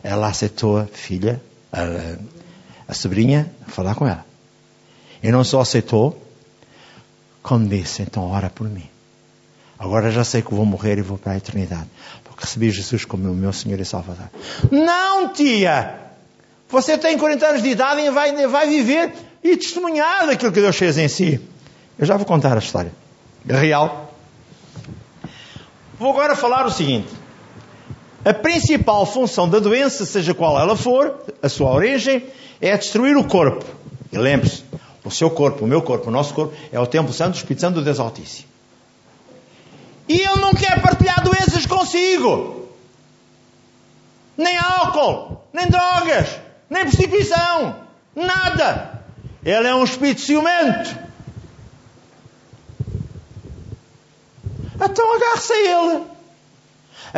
Ela 0.04 0.28
aceitou 0.28 0.78
a 0.78 0.86
filha, 0.86 1.42
a, 1.72 2.18
a 2.88 2.94
sobrinha, 2.94 3.52
falar 3.68 3.96
com 3.96 4.08
ela. 4.08 4.26
E 5.22 5.32
não 5.32 5.44
só 5.44 5.62
aceitou, 5.62 6.22
como 7.42 7.68
disse, 7.68 8.02
então 8.02 8.30
ora 8.30 8.50
por 8.50 8.70
mim. 8.70 8.88
Agora 9.80 10.12
já 10.12 10.24
sei 10.24 10.42
que 10.42 10.54
vou 10.54 10.66
morrer 10.66 10.98
e 10.98 11.02
vou 11.02 11.18
para 11.18 11.34
a 11.34 11.38
eternidade. 11.38 11.88
Porque 12.24 12.42
recebi 12.42 12.72
Jesus 12.72 13.06
como 13.06 13.30
o 13.30 13.34
meu 13.34 13.54
Senhor 13.54 13.80
e 13.80 13.86
Salvador. 13.86 14.30
Não, 14.72 15.30
tia! 15.34 16.08
Você 16.70 16.98
tem 16.98 17.18
40 17.18 17.46
anos 17.46 17.64
de 17.64 17.70
idade 17.70 18.02
e 18.02 18.10
vai, 18.10 18.48
vai 18.48 18.68
viver 18.68 19.14
e 19.44 19.56
testemunhar 19.56 20.28
daquilo 20.28 20.52
que 20.52 20.60
Deus 20.60 20.76
fez 20.76 20.98
em 20.98 21.08
si. 21.08 21.40
Eu 21.98 22.06
já 22.06 22.18
vou 22.18 22.26
contar 22.26 22.56
a 22.56 22.60
história. 22.60 22.92
Real. 23.48 24.14
Vou 25.98 26.12
agora 26.12 26.36
falar 26.36 26.66
o 26.66 26.72
seguinte. 26.72 27.08
A 28.28 28.34
principal 28.34 29.06
função 29.06 29.48
da 29.48 29.58
doença, 29.58 30.06
seja 30.06 30.34
qual 30.34 30.60
ela 30.60 30.76
for, 30.76 31.16
a 31.42 31.48
sua 31.48 31.72
origem, 31.72 32.26
é 32.60 32.76
destruir 32.76 33.16
o 33.16 33.24
corpo. 33.24 33.64
E 34.12 34.18
lembre-se, 34.18 34.66
o 35.02 35.10
seu 35.10 35.30
corpo, 35.32 35.64
o 35.64 35.68
meu 35.68 35.82
corpo, 35.82 36.10
o 36.10 36.12
nosso 36.12 36.34
corpo, 36.34 36.54
é 36.70 36.78
o 36.78 36.86
Templo 36.86 37.14
Santo, 37.14 37.36
o 37.36 37.38
Espírito 37.38 37.62
Santo 37.62 37.76
do 37.76 37.86
Deus 37.86 38.02
Altíssimo. 38.02 38.50
E 40.10 40.20
Ele 40.20 40.42
não 40.42 40.54
quer 40.54 40.82
partilhar 40.82 41.24
doenças 41.24 41.66
consigo. 41.66 42.68
Nem 44.36 44.58
álcool, 44.58 45.42
nem 45.54 45.68
drogas, 45.68 46.28
nem 46.70 46.84
prostituição, 46.84 47.78
nada. 48.14 49.04
Ele 49.42 49.68
é 49.70 49.74
um 49.74 49.86
espírito 49.86 50.20
ciumento. 50.20 50.98
Então 54.76 55.16
agarre-se 55.16 55.54
a 55.54 55.96
ele. 55.96 56.17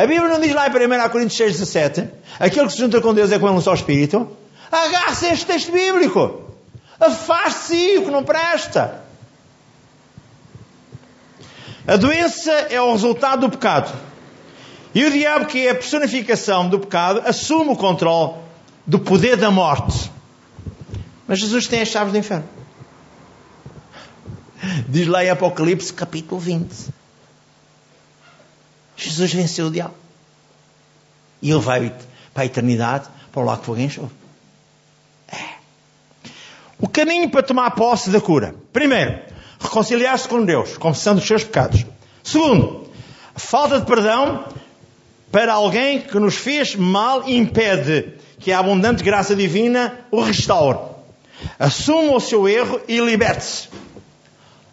A 0.00 0.06
Bíblia 0.06 0.30
não 0.30 0.40
diz 0.40 0.54
lá 0.54 0.66
em 0.66 0.70
1 0.70 1.08
Coríntios 1.10 1.36
6, 1.36 1.58
17: 1.58 2.08
aquele 2.38 2.66
que 2.68 2.72
se 2.72 2.78
junta 2.78 3.02
com 3.02 3.12
Deus 3.12 3.30
é 3.32 3.38
com 3.38 3.46
ele 3.46 3.58
um 3.58 3.60
só 3.60 3.74
espírito. 3.74 4.34
Agarre-se 4.72 5.26
a 5.26 5.32
este 5.34 5.44
texto 5.44 5.70
bíblico. 5.70 6.40
Afaste-se 6.98 7.98
o 7.98 8.04
que 8.06 8.10
não 8.10 8.24
presta. 8.24 9.02
A 11.86 11.96
doença 11.96 12.50
é 12.50 12.80
o 12.80 12.92
resultado 12.92 13.40
do 13.42 13.50
pecado. 13.50 13.92
E 14.94 15.04
o 15.04 15.10
diabo, 15.10 15.44
que 15.44 15.66
é 15.66 15.72
a 15.72 15.74
personificação 15.74 16.66
do 16.66 16.80
pecado, 16.80 17.20
assume 17.26 17.72
o 17.72 17.76
controle 17.76 18.36
do 18.86 18.98
poder 18.98 19.36
da 19.36 19.50
morte. 19.50 20.10
Mas 21.28 21.40
Jesus 21.40 21.66
tem 21.66 21.82
as 21.82 21.88
chaves 21.88 22.10
do 22.10 22.18
inferno. 22.18 22.48
Diz 24.88 25.06
lá 25.06 25.22
em 25.22 25.28
Apocalipse 25.28 25.92
capítulo 25.92 26.40
20. 26.40 26.99
Jesus 29.00 29.32
venceu 29.32 29.66
o 29.66 29.70
diabo. 29.70 29.94
E 31.40 31.50
ele 31.50 31.60
vai 31.60 31.92
para 32.34 32.42
a 32.42 32.46
eternidade, 32.46 33.08
para 33.32 33.42
o 33.42 33.44
lago 33.44 33.62
fogo 33.62 33.80
enxofre. 33.80 34.14
É. 35.28 35.54
O 36.78 36.88
caminho 36.88 37.30
para 37.30 37.42
tomar 37.42 37.70
posse 37.72 38.10
da 38.10 38.20
cura. 38.20 38.54
Primeiro, 38.72 39.18
reconciliar-se 39.58 40.28
com 40.28 40.44
Deus, 40.44 40.76
confessando 40.76 41.20
os 41.20 41.26
seus 41.26 41.44
pecados. 41.44 41.84
Segundo, 42.22 42.90
falta 43.34 43.80
de 43.80 43.86
perdão 43.86 44.44
para 45.30 45.54
alguém 45.54 46.00
que 46.02 46.18
nos 46.18 46.34
fez 46.34 46.76
mal 46.76 47.28
impede 47.28 48.14
que 48.38 48.52
a 48.52 48.58
abundante 48.58 49.02
graça 49.02 49.34
divina 49.34 50.00
o 50.10 50.20
restaure. 50.20 50.78
Assuma 51.58 52.16
o 52.16 52.20
seu 52.20 52.48
erro 52.48 52.80
e 52.86 53.00
liberte-se. 53.00 53.68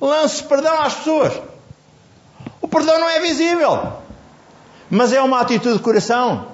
Lance 0.01 0.43
perdão 0.43 0.81
às 0.81 0.95
pessoas. 0.95 1.33
O 2.61 2.67
perdão 2.67 2.99
não 2.99 3.09
é 3.09 3.19
visível. 3.21 4.06
Mas 4.89 5.13
é 5.13 5.21
uma 5.21 5.41
atitude 5.41 5.77
de 5.77 5.83
coração. 5.83 6.47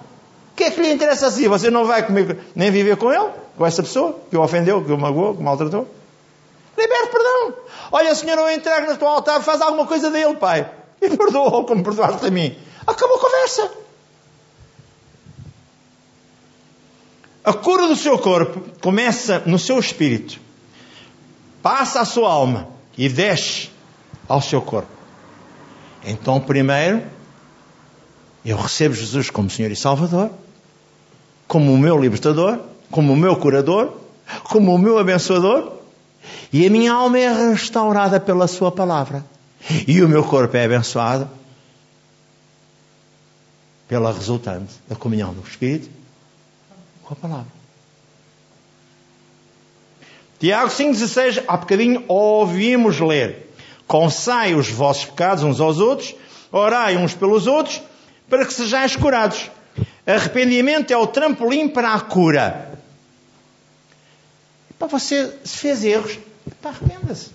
O 0.51 0.55
que 0.55 0.65
é 0.65 0.71
que 0.71 0.81
lhe 0.81 0.91
interessa 0.91 1.27
assim? 1.27 1.47
Você 1.47 1.69
não 1.69 1.85
vai 1.85 2.05
comer, 2.05 2.37
nem 2.55 2.71
viver 2.71 2.97
com 2.97 3.11
ele, 3.11 3.29
com 3.57 3.65
essa 3.65 3.81
pessoa 3.81 4.19
que 4.29 4.37
o 4.37 4.41
ofendeu, 4.41 4.83
que 4.83 4.91
o 4.91 4.97
magoou, 4.97 5.33
que 5.35 5.41
o 5.41 5.43
maltratou? 5.43 5.87
Liberte 6.77 7.09
perdão. 7.11 7.53
Olha, 7.91 8.13
Senhor, 8.15 8.37
eu 8.37 8.51
entrego 8.51 8.91
no 8.91 8.97
teu 8.97 9.07
altar, 9.07 9.41
faz 9.41 9.61
alguma 9.61 9.85
coisa 9.85 10.09
dele, 10.09 10.35
Pai. 10.35 10.69
E 11.01 11.09
perdoa 11.09 11.63
como 11.63 11.83
perdoaste 11.83 12.25
a 12.25 12.31
mim. 12.31 12.55
Acabou 12.85 13.17
a 13.17 13.19
conversa. 13.19 13.71
A 17.43 17.53
cura 17.53 17.87
do 17.87 17.95
seu 17.95 18.17
corpo 18.17 18.63
começa 18.79 19.43
no 19.45 19.59
seu 19.59 19.77
espírito, 19.77 20.39
passa 21.61 21.99
à 21.99 22.05
sua 22.05 22.31
alma 22.31 22.69
e 22.97 23.09
desce 23.09 23.69
ao 24.29 24.41
seu 24.41 24.61
corpo. 24.61 24.87
Então, 26.05 26.39
primeiro, 26.39 27.03
eu 28.45 28.57
recebo 28.57 28.93
Jesus 28.93 29.29
como 29.29 29.49
Senhor 29.49 29.71
e 29.71 29.75
Salvador, 29.75 30.29
como 31.47 31.73
o 31.73 31.77
meu 31.77 31.97
libertador, 31.99 32.59
como 32.91 33.13
o 33.13 33.15
meu 33.15 33.35
curador, 33.35 33.93
como 34.43 34.73
o 34.73 34.77
meu 34.77 34.97
abençoador, 34.97 35.73
e 36.51 36.65
a 36.65 36.69
minha 36.69 36.93
alma 36.93 37.19
é 37.19 37.49
restaurada 37.49 38.19
pela 38.19 38.47
Sua 38.47 38.71
palavra. 38.71 39.23
E 39.87 40.01
o 40.01 40.09
meu 40.09 40.23
corpo 40.23 40.55
é 40.57 40.65
abençoado 40.65 41.29
pela 43.87 44.11
resultante 44.11 44.73
da 44.87 44.95
comunhão 44.95 45.33
do 45.33 45.41
Espírito 45.41 45.89
com 47.03 47.13
a 47.13 47.15
palavra. 47.15 47.63
Tiago 50.39 50.69
5,16, 50.69 51.43
há 51.47 51.55
bocadinho 51.55 52.03
ouvimos 52.07 52.99
ler: 52.99 53.53
Consai 53.87 54.55
os 54.55 54.69
vossos 54.69 55.05
pecados 55.05 55.43
uns 55.43 55.61
aos 55.61 55.79
outros, 55.79 56.13
orai 56.51 56.97
uns 56.97 57.13
pelos 57.13 57.47
outros, 57.47 57.81
para 58.29 58.45
que 58.45 58.53
sejais 58.53 58.95
curados. 58.95 59.49
Arrependimento 60.05 60.91
é 60.91 60.97
o 60.97 61.07
trampolim 61.07 61.67
para 61.67 61.93
a 61.93 61.99
cura. 61.99 62.71
Para 64.77 64.87
você, 64.87 65.33
se 65.43 65.57
fez 65.57 65.83
erros, 65.83 66.19
arrependa-se. 66.63 67.31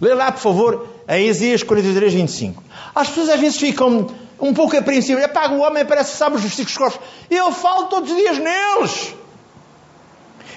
Lê 0.00 0.14
lá, 0.14 0.32
por 0.32 0.40
favor, 0.40 0.88
em 1.08 1.28
Isaías 1.28 1.62
43, 1.62 2.14
25. 2.14 2.62
As 2.94 3.08
pessoas 3.08 3.30
às 3.30 3.40
vezes 3.40 3.58
ficam 3.58 4.08
um 4.40 4.54
pouco 4.54 4.76
apreensivas. 4.76 5.24
Epá, 5.24 5.48
o 5.50 5.60
homem 5.60 5.84
parece 5.84 6.12
que 6.12 6.18
sabe 6.18 6.36
os 6.36 6.42
versículos 6.42 6.76
corpos. 6.76 7.00
Eu 7.30 7.52
falo 7.52 7.86
todos 7.86 8.10
os 8.10 8.16
dias 8.16 8.38
neles. 8.38 9.14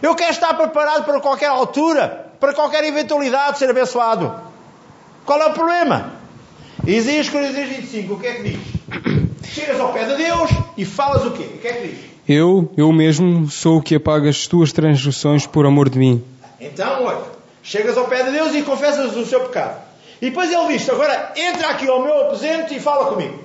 Eu 0.02 0.16
quero 0.16 0.32
estar 0.32 0.54
preparado 0.54 1.04
para 1.04 1.20
qualquer 1.20 1.48
altura, 1.48 2.32
para 2.40 2.54
qualquer 2.54 2.84
eventualidade 2.84 3.54
de 3.54 3.60
ser 3.60 3.70
abençoado. 3.70 4.34
Qual 5.26 5.40
é 5.40 5.48
o 5.48 5.54
problema? 5.54 6.14
Isaías 6.86 7.30
43, 7.30 7.78
25, 7.78 8.14
o 8.14 8.20
que 8.20 8.28
é 8.28 8.34
que 8.34 8.44
diz? 8.44 9.21
Chegas 9.54 9.82
ao 9.82 9.92
pé 9.92 10.06
de 10.06 10.16
Deus 10.16 10.50
e 10.78 10.86
falas 10.86 11.26
o 11.26 11.32
quê? 11.32 11.44
O 11.44 11.58
que 11.58 11.68
é 11.68 11.74
que 11.74 11.88
diz? 11.90 12.00
Eu, 12.28 12.72
eu 12.78 12.90
mesmo, 12.94 13.50
sou 13.52 13.80
o 13.80 13.82
que 13.82 13.96
apaga 13.96 14.30
as 14.30 14.48
tuas 14.48 14.72
transgressões 14.72 15.46
por 15.46 15.66
amor 15.66 15.90
de 15.90 16.00
mim. 16.00 16.24
Então, 16.58 17.04
olha, 17.04 17.24
chegas 17.62 17.98
ao 17.98 18.06
pé 18.06 18.24
de 18.24 18.32
Deus 18.32 18.56
e 18.56 18.62
confessas 18.62 19.14
o 19.14 19.26
seu 19.26 19.42
pecado. 19.42 19.82
E 20.22 20.30
depois 20.30 20.50
ele 20.50 20.68
diz: 20.70 20.90
agora 20.90 21.34
entra 21.36 21.68
aqui 21.68 21.86
ao 21.90 22.02
meu 22.02 22.22
aposento 22.22 22.74
e 22.74 22.80
fala 22.80 23.08
comigo. 23.08 23.40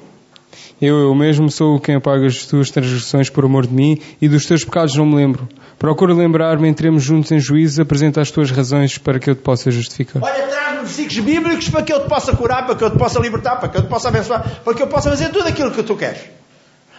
Eu, 0.81 0.97
eu 0.99 1.15
mesmo 1.15 1.51
sou 1.51 1.81
quem 1.81 1.97
apaga 1.97 2.27
as 2.27 2.47
tuas 2.47 2.71
transgressões 2.71 3.29
por 3.29 3.45
amor 3.45 3.67
de 3.67 3.75
mim 3.75 4.01
e 4.23 4.29
dos 4.29 4.47
teus 4.47 4.65
pecados 4.65 4.95
não 4.95 5.07
me 5.07 5.17
lembro. 5.17 5.49
Procura 5.77 6.15
lembrar-me, 6.15 6.69
entremos 6.69 7.03
juntos 7.03 7.33
em 7.33 7.41
juízo, 7.41 7.83
apresenta 7.83 8.21
as 8.21 8.31
tuas 8.31 8.53
razões 8.53 8.97
para 8.97 9.19
que 9.19 9.29
eu 9.29 9.35
te 9.35 9.43
possa 9.43 9.73
justificar. 9.73 10.23
Olha, 10.23 10.47
versículos 10.87 11.19
bíblicos 11.19 11.69
para 11.69 11.83
que 11.83 11.93
eu 11.93 12.03
te 12.03 12.09
possa 12.09 12.35
curar, 12.35 12.67
para 12.67 12.75
que 12.75 12.85
eu 12.85 12.91
te 12.91 12.99
possa 12.99 13.19
libertar, 13.21 13.57
para 13.57 13.69
que 13.69 13.79
eu 13.79 13.83
te 13.83 13.89
possa 13.89 14.09
abençoar, 14.09 14.61
para 14.65 14.75
que 14.75 14.83
eu 14.83 14.87
possa 14.87 15.11
fazer 15.11 15.31
tudo 15.31 15.49
aquilo 15.49 15.71
que 15.71 15.83
tu 15.83 15.97
queres. 15.97 16.21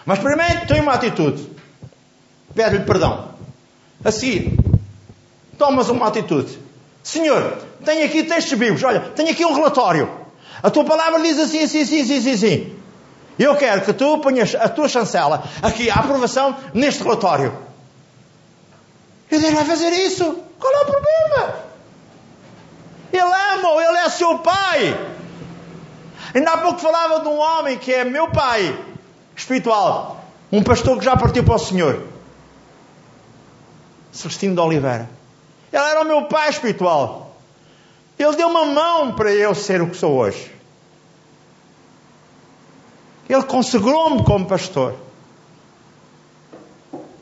Mas 0.04 0.18
primeiro, 0.18 0.66
tem 0.66 0.80
uma 0.80 0.92
atitude. 0.92 1.48
Pede-lhe 2.54 2.84
perdão. 2.84 3.28
A 4.04 4.10
seguir, 4.10 4.56
tomas 5.58 5.88
uma 5.88 6.06
atitude. 6.08 6.58
Senhor, 7.02 7.58
tenho 7.84 8.04
aqui 8.04 8.22
textos 8.22 8.52
bíblicos. 8.52 8.84
Olha, 8.84 9.00
tenho 9.00 9.30
aqui 9.30 9.44
um 9.44 9.54
relatório. 9.54 10.08
A 10.62 10.70
tua 10.70 10.84
palavra 10.84 11.20
diz 11.20 11.38
assim, 11.38 11.62
assim, 11.62 11.82
assim, 11.82 12.00
assim, 12.02 12.16
assim. 12.16 12.30
assim. 12.30 12.78
Eu 13.38 13.54
quero 13.54 13.82
que 13.82 13.92
tu 13.92 14.18
ponhas 14.18 14.54
a 14.54 14.68
tua 14.68 14.88
chancela 14.88 15.44
aqui, 15.62 15.88
a 15.88 15.94
aprovação, 15.94 16.56
neste 16.74 17.02
relatório. 17.04 17.56
E 19.30 19.38
Deus 19.38 19.54
vai 19.54 19.64
fazer 19.64 19.90
isso. 19.90 20.24
Qual 20.58 20.72
é 20.72 20.80
o 20.80 20.86
problema? 20.86 21.67
Ele 23.18 23.34
ama-o, 23.52 23.80
ele 23.80 23.98
é 23.98 24.08
seu 24.08 24.38
pai. 24.38 24.96
Ainda 26.34 26.52
há 26.52 26.58
pouco 26.58 26.78
falava 26.78 27.20
de 27.20 27.28
um 27.28 27.38
homem 27.38 27.78
que 27.78 27.92
é 27.92 28.04
meu 28.04 28.28
pai 28.30 28.78
espiritual, 29.34 30.24
um 30.52 30.62
pastor 30.62 30.98
que 30.98 31.04
já 31.04 31.16
partiu 31.16 31.44
para 31.44 31.54
o 31.54 31.58
Senhor, 31.58 32.02
Celestino 34.12 34.54
de 34.54 34.60
Oliveira. 34.60 35.08
Ele 35.72 35.82
era 35.82 36.02
o 36.02 36.04
meu 36.04 36.24
pai 36.24 36.50
espiritual. 36.50 37.36
Ele 38.18 38.36
deu 38.36 38.48
uma 38.48 38.64
mão 38.64 39.14
para 39.14 39.32
eu 39.32 39.54
ser 39.54 39.80
o 39.80 39.88
que 39.88 39.96
sou 39.96 40.16
hoje. 40.16 40.52
Ele 43.28 43.42
consagrou-me 43.44 44.24
como 44.24 44.46
pastor. 44.46 44.94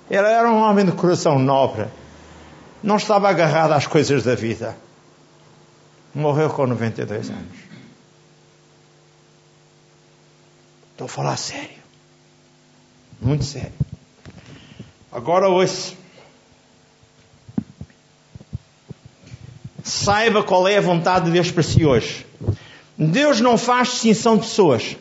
Ele 0.09 0.27
era 0.27 0.49
um 0.49 0.63
homem 0.63 0.85
de 0.85 0.93
coração 0.93 1.39
nobre. 1.39 1.87
Não 2.83 2.97
estava 2.97 3.29
agarrado 3.29 3.73
às 3.73 3.87
coisas 3.87 4.23
da 4.23 4.35
vida. 4.35 4.77
Morreu 6.17 6.49
com 6.49 6.67
92 6.67 7.29
anos. 7.29 7.59
Estou 10.93 11.05
a 11.05 11.09
falar 11.09 11.37
sério. 11.37 11.77
Muito 13.21 13.45
sério. 13.45 13.75
Agora 15.13 15.47
ouça. 15.51 15.93
Saiba 19.85 20.43
qual 20.43 20.67
é 20.67 20.79
a 20.79 20.81
vontade 20.81 21.27
de 21.27 21.33
Deus 21.33 21.51
para 21.51 21.63
si 21.63 21.85
hoje. 21.85 22.27
Deus 22.97 23.43
não 23.43 23.59
faz 23.59 23.89
distinção 23.89 24.39
de 24.39 24.47
pessoas. 24.47 24.97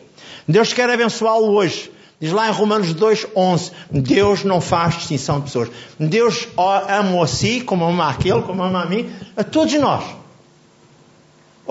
Deus 0.46 0.74
quer 0.74 0.90
abençoá-lo 0.90 1.50
hoje. 1.50 1.90
Diz 2.20 2.30
lá 2.30 2.46
em 2.50 2.52
Romanos 2.52 2.92
2:11, 2.92 3.72
Deus 3.90 4.44
não 4.44 4.60
faz 4.60 4.96
distinção 4.96 5.38
de 5.38 5.46
pessoas. 5.46 5.70
Deus 5.98 6.46
ama 6.58 7.24
a 7.24 7.26
si, 7.26 7.62
como 7.62 7.86
ama 7.86 8.10
aquele, 8.10 8.42
como 8.42 8.62
ama 8.62 8.82
a 8.82 8.86
mim, 8.86 9.10
a 9.34 9.42
todos 9.42 9.72
nós. 9.80 10.25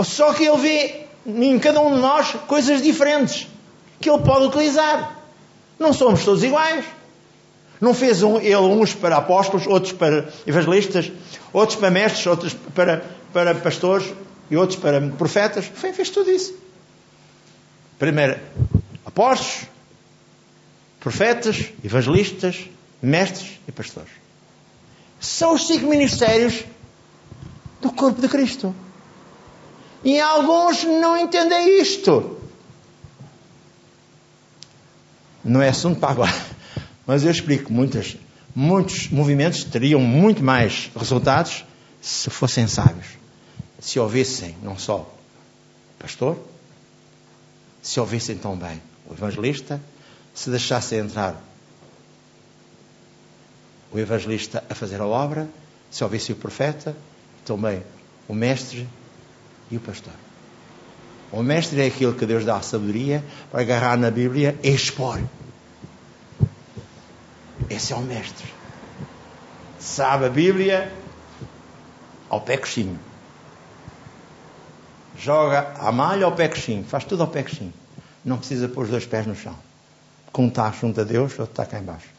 Só 0.04 0.34
que 0.34 0.44
Ele 0.44 0.58
vê 0.58 1.06
em 1.26 1.58
cada 1.60 1.82
um 1.82 1.96
de 1.96 2.02
nós 2.02 2.32
coisas 2.48 2.82
diferentes 2.82 3.48
que 4.00 4.10
Ele 4.10 4.22
pode 4.24 4.46
utilizar. 4.46 5.20
Não 5.80 5.94
somos 5.94 6.24
todos 6.24 6.44
iguais. 6.44 6.86
Não 7.80 7.94
fez 7.94 8.24
um, 8.24 8.38
Ele 8.38 8.56
uns 8.56 8.94
para 8.94 9.18
apóstolos, 9.18 9.68
outros 9.68 9.94
para 9.94 10.30
evangelistas, 10.46 11.12
outros 11.52 11.78
para 11.78 11.92
mestres, 11.92 12.26
outros 12.26 12.54
para, 12.54 13.04
para 13.34 13.56
pastores 13.56 14.14
e 14.50 14.56
outros 14.56 14.80
para 14.80 15.02
profetas. 15.02 15.66
Fez 15.66 16.10
tudo 16.10 16.32
isso. 16.32 16.56
Primeiro, 17.98 18.40
apóstolos, 19.06 19.68
profetas, 21.00 21.72
evangelistas, 21.84 22.66
mestres 23.02 23.60
e 23.68 23.72
pastores. 23.72 24.12
São 25.20 25.54
os 25.54 25.68
cinco 25.68 25.88
ministérios 25.88 26.64
do 27.82 27.92
corpo 27.92 28.22
de 28.22 28.28
Cristo. 28.28 28.76
E 30.06 30.20
alguns 30.20 30.84
não 30.84 31.18
entendem 31.18 31.82
isto. 31.82 32.40
Não 35.44 35.64
é 35.64 35.70
assunto 35.70 36.00
para 36.00 36.12
agora. 36.12 36.46
Mas 37.08 37.26
eu 37.26 37.32
explico. 37.32 37.74
Muitas, 37.74 38.16
muitos 38.56 39.10
movimentos 39.10 39.64
teriam 39.64 40.00
muito 40.00 40.44
mais 40.44 40.92
resultados 40.96 41.66
se 42.00 42.30
fossem 42.30 42.68
sábios. 42.68 43.08
Se 43.80 44.00
ouvissem 44.00 44.56
não 44.62 44.78
só 44.78 45.12
pastor, 45.98 46.38
se 47.82 48.00
ouvissem 48.00 48.38
também 48.38 48.80
o 49.10 49.14
evangelista, 49.14 49.82
se 50.36 50.52
deixasse 50.52 50.96
entrar 50.96 51.36
o 53.92 53.98
evangelista 53.98 54.64
a 54.70 54.76
fazer 54.76 55.02
a 55.02 55.08
obra, 55.08 55.50
se 55.90 56.04
houvesse 56.04 56.32
o 56.32 56.36
profeta, 56.36 56.96
também 57.44 57.82
o 58.28 58.36
mestre 58.36 58.88
e 59.70 59.78
o 59.78 59.80
pastor. 59.80 60.14
O 61.32 61.42
mestre 61.42 61.82
é 61.82 61.88
aquele 61.88 62.14
que 62.14 62.26
Deus 62.26 62.46
dá 62.46 62.58
a 62.58 62.62
sabedoria 62.62 63.24
para 63.52 63.62
agarrar 63.62 63.98
na 63.98 64.12
Bíblia 64.12 64.58
e 64.64 64.70
expor. 64.70 65.20
Esse 67.70 67.94
é 67.94 67.96
o 67.96 68.02
mestre. 68.02 68.48
Sabe 69.80 70.26
a 70.26 70.30
Bíblia 70.30 70.92
ao 72.30 72.42
pé 72.42 72.58
coxinho. 72.58 73.00
Joga 75.18 75.74
a 75.80 75.92
malha 75.92 76.26
ao 76.26 76.32
pé 76.32 76.48
coxinho. 76.48 76.84
Faz 76.84 77.04
tudo 77.04 77.24
ao 77.24 77.28
pé 77.28 77.44
coxinho. 77.44 77.74
Não 78.24 78.38
precisa 78.38 78.68
pôr 78.68 78.84
os 78.84 78.90
dois 78.90 79.06
pés 79.06 79.26
no 79.26 79.36
chão. 79.36 79.56
Um 80.38 80.48
está 80.48 80.70
junto 80.72 81.00
a 81.00 81.04
Deus, 81.04 81.32
outro 81.40 81.44
está 81.46 81.66
cá 81.66 81.80
embaixo. 81.80 82.10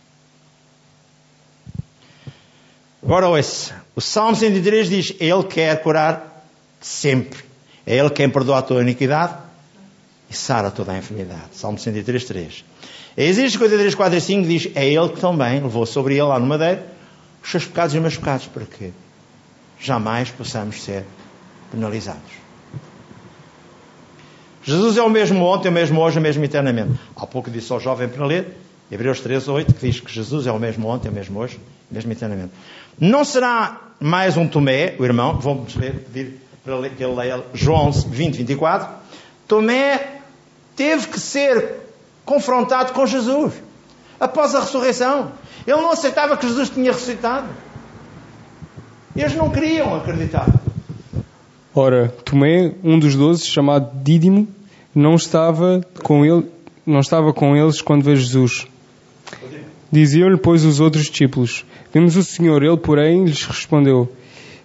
Agora 3.03 3.29
ouça. 3.29 3.75
O 3.95 4.01
Salmo 4.01 4.35
103 4.35 4.89
diz: 4.89 5.15
Ele 5.21 5.45
quer 5.45 5.83
curar 5.83 6.36
sempre. 6.87 7.41
É 7.85 7.97
Ele 7.97 8.11
quem 8.11 8.29
perdoa 8.29 8.59
a 8.59 8.63
tua 8.63 8.81
iniquidade 8.81 9.35
e 10.31 10.37
sara 10.37 10.71
toda 10.71 10.93
a 10.93 10.99
enfermidade. 10.99 11.49
Salmo 11.53 11.79
103, 11.79 12.25
3. 12.25 12.65
Existe 13.17 13.53
53, 13.53 13.95
4 13.95 14.17
e 14.17 14.21
5 14.21 14.49
diz: 14.49 14.69
É 14.75 14.87
Ele 14.87 15.09
que 15.09 15.21
também 15.21 15.61
levou 15.61 15.85
sobre 15.85 16.15
Ele 16.15 16.23
lá 16.23 16.39
no 16.39 16.47
madeiro 16.47 16.81
os 17.43 17.51
seus 17.51 17.65
pecados 17.65 17.95
e 17.95 17.99
os 17.99 18.03
meus 18.03 18.17
pecados, 18.17 18.47
para 18.47 18.65
que 18.65 18.93
jamais 19.81 20.31
possamos 20.31 20.83
ser 20.83 21.05
penalizados. 21.71 22.47
Jesus 24.63 24.97
é 24.97 25.03
o 25.03 25.09
mesmo 25.09 25.45
ontem, 25.45 25.69
o 25.69 25.73
mesmo 25.73 26.01
hoje, 26.01 26.19
o 26.19 26.23
mesmo 26.23 26.45
eternamente. 26.45 26.99
Há 27.15 27.25
pouco 27.25 27.51
disse 27.51 27.73
ao 27.73 27.79
jovem 27.79 28.09
para 28.09 28.27
ler, 28.27 28.57
Hebreus 28.91 29.21
13, 29.21 29.49
8, 29.49 29.75
que 29.75 29.87
diz 29.87 30.01
que 30.01 30.13
Jesus 30.13 30.47
é 30.47 30.53
o 30.53 30.59
mesmo 30.59 30.89
ontem, 30.89 31.09
o 31.09 31.13
mesmo 31.13 31.39
hoje, 31.39 31.61
o 31.89 31.95
mesmo 31.95 32.11
eternamente. 32.11 32.53
Não 32.99 33.25
será 33.25 33.93
mais 34.01 34.37
um 34.37 34.49
Tomé, 34.49 34.97
o 34.99 35.05
irmão, 35.05 35.39
vamos 35.39 35.73
pedir 35.75 36.46
para 36.67 36.91
que 36.91 37.05
ele 37.05 37.15
leia 37.15 37.45
João 37.55 37.93
20, 37.93 38.39
24. 38.39 38.89
Tomé 39.47 40.19
teve 40.75 41.07
que 41.07 41.21
ser 41.21 41.77
confrontado 42.25 42.93
com 42.93 43.07
Jesus 43.07 43.55
após 44.19 44.53
a 44.53 44.61
ressurreição. 44.61 45.31
Ele 45.65 45.81
não 45.81 45.93
aceitava 45.93 46.37
que 46.37 46.49
Jesus 46.49 46.69
tinha 46.69 46.91
ressuscitado. 46.91 47.47
Eles 49.15 49.37
não 49.37 49.49
queriam 49.49 49.95
acreditar. 49.95 50.49
Ora, 51.73 52.09
Tomé, 52.25 52.75
um 52.83 52.99
dos 52.99 53.15
doze, 53.15 53.47
chamado 53.47 53.91
Dídimo, 54.03 54.49
não 54.93 55.15
estava 55.15 55.81
com 56.03 56.25
ele, 56.27 56.47
não 56.85 56.99
estava 56.99 57.33
com 57.33 57.57
eles 57.57 57.81
quando 57.81 58.03
veio 58.03 58.17
Jesus. 58.17 58.67
Diziam-lhe, 59.91 60.37
pois, 60.37 60.65
os 60.65 60.81
outros 60.81 61.05
discípulos: 61.05 61.65
Vimos 61.95 62.17
o 62.17 62.25
Senhor. 62.25 62.63
Ele, 62.63 62.77
porém, 62.77 63.25
lhes 63.25 63.45
respondeu: 63.45 64.11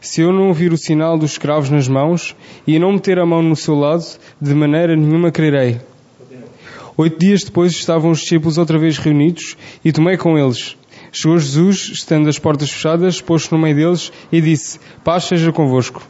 Se 0.01 0.21
eu 0.21 0.33
não 0.33 0.51
vir 0.51 0.73
o 0.73 0.77
sinal 0.77 1.15
dos 1.15 1.33
escravos 1.33 1.69
nas 1.69 1.87
mãos 1.87 2.35
e 2.65 2.79
não 2.79 2.93
meter 2.93 3.19
a 3.19 3.25
mão 3.25 3.43
no 3.43 3.55
seu 3.55 3.75
lado, 3.75 4.03
de 4.41 4.53
maneira 4.55 4.95
nenhuma 4.95 5.31
crerei. 5.31 5.79
Oito 6.97 7.19
dias 7.19 7.43
depois 7.43 7.71
estavam 7.71 8.09
os 8.09 8.19
discípulos 8.19 8.57
outra 8.57 8.79
vez 8.79 8.97
reunidos 8.97 9.55
e 9.85 9.91
tomei 9.91 10.17
com 10.17 10.39
eles. 10.39 10.75
Chegou 11.11 11.37
Jesus, 11.37 11.91
estando 11.93 12.27
as 12.27 12.39
portas 12.39 12.71
fechadas, 12.71 13.21
pôs-se 13.21 13.51
no 13.51 13.59
meio 13.59 13.75
deles 13.75 14.11
e 14.31 14.41
disse: 14.41 14.79
Paz 15.03 15.25
seja 15.25 15.51
convosco. 15.51 16.01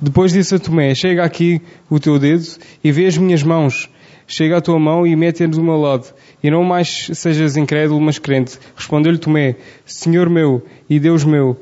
Depois 0.00 0.32
disse 0.32 0.54
a 0.54 0.58
Tomé: 0.58 0.94
Chega 0.94 1.22
aqui 1.22 1.60
o 1.90 2.00
teu 2.00 2.18
dedo 2.18 2.46
e 2.82 2.90
vê 2.90 3.06
as 3.06 3.18
minhas 3.18 3.42
mãos. 3.42 3.90
Chega 4.26 4.56
a 4.56 4.60
tua 4.62 4.78
mão 4.78 5.06
e 5.06 5.14
mete-a 5.14 5.46
do 5.46 5.62
meu 5.62 5.76
lado. 5.76 6.06
E 6.42 6.50
não 6.50 6.64
mais 6.64 7.10
sejas 7.12 7.58
incrédulo, 7.58 8.00
mas 8.00 8.18
crente. 8.18 8.58
Respondeu-lhe 8.74 9.18
Tomé: 9.18 9.56
Senhor 9.84 10.30
meu 10.30 10.64
e 10.88 10.98
Deus 10.98 11.24
meu. 11.24 11.60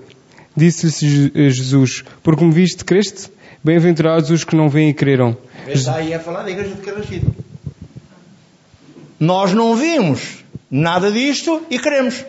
Disse-lhe 0.56 1.50
Jesus: 1.50 2.04
Porque 2.22 2.44
me 2.44 2.52
viste, 2.52 2.84
creste? 2.84 3.30
Bem-aventurados 3.64 4.30
os 4.30 4.44
que 4.44 4.56
não 4.56 4.68
vêm 4.68 4.90
e 4.90 4.94
creram. 4.94 5.36
Está 5.68 5.96
aí 5.96 6.12
a 6.12 6.18
falar 6.20 6.42
da 6.42 6.50
igreja 6.50 6.74
de 6.74 6.82
Carrascido. 6.82 7.34
Nós 9.20 9.52
não 9.52 9.76
vimos 9.76 10.42
nada 10.68 11.12
disto 11.12 11.62
e 11.70 11.78
queremos. 11.78 12.24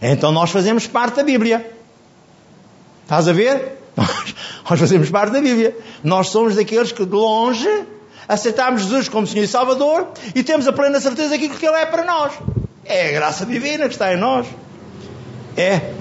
Então 0.00 0.32
nós 0.32 0.50
fazemos 0.50 0.86
parte 0.86 1.16
da 1.16 1.22
Bíblia. 1.22 1.70
Estás 3.02 3.28
a 3.28 3.32
ver? 3.32 3.78
Nós, 3.98 4.34
nós 4.70 4.80
fazemos 4.80 5.10
parte 5.10 5.32
da 5.32 5.40
Bíblia. 5.40 5.76
Nós 6.04 6.28
somos 6.28 6.54
daqueles 6.54 6.92
que 6.92 7.04
de 7.04 7.12
longe 7.12 7.68
aceitamos 8.28 8.82
Jesus 8.82 9.08
como 9.08 9.26
Senhor 9.26 9.42
e 9.42 9.48
Salvador 9.48 10.08
e 10.34 10.44
temos 10.44 10.68
a 10.68 10.72
plena 10.72 11.00
certeza 11.00 11.30
daquilo 11.30 11.56
que 11.56 11.66
Ele 11.66 11.76
é 11.76 11.86
para 11.86 12.04
nós. 12.04 12.32
É 12.84 13.08
a 13.08 13.12
graça 13.12 13.44
divina 13.44 13.88
que 13.88 13.94
está 13.94 14.14
em 14.14 14.16
nós. 14.16 14.46
É. 15.56 15.94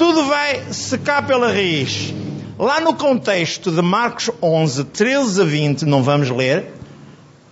Tudo 0.00 0.24
vai 0.24 0.72
secar 0.72 1.26
pela 1.26 1.48
raiz. 1.48 2.14
Lá 2.58 2.80
no 2.80 2.94
contexto 2.94 3.70
de 3.70 3.82
Marcos 3.82 4.30
11, 4.40 4.84
13 4.84 5.42
a 5.42 5.44
20, 5.44 5.84
não 5.84 6.02
vamos 6.02 6.30
ler, 6.30 6.72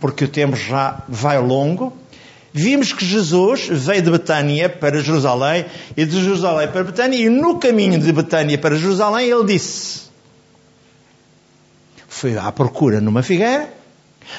porque 0.00 0.24
o 0.24 0.28
tempo 0.28 0.56
já 0.56 1.02
vai 1.06 1.38
longo. 1.38 1.94
Vimos 2.50 2.90
que 2.90 3.04
Jesus 3.04 3.68
veio 3.70 4.00
de 4.00 4.11
Betânia 4.11 4.66
para 4.66 5.02
Jerusalém 5.02 5.66
e 5.94 6.06
de 6.06 6.24
Jerusalém 6.24 6.68
para 6.68 6.84
Betânia, 6.84 7.18
e 7.18 7.28
no 7.28 7.58
caminho 7.58 8.00
de 8.00 8.11
Betânia 8.11 8.56
para 8.56 8.76
Jerusalém 8.76 9.28
ele 9.28 9.44
disse: 9.44 10.04
Foi 12.08 12.34
à 12.38 12.50
procura 12.50 12.98
numa 12.98 13.22
figueira, 13.22 13.70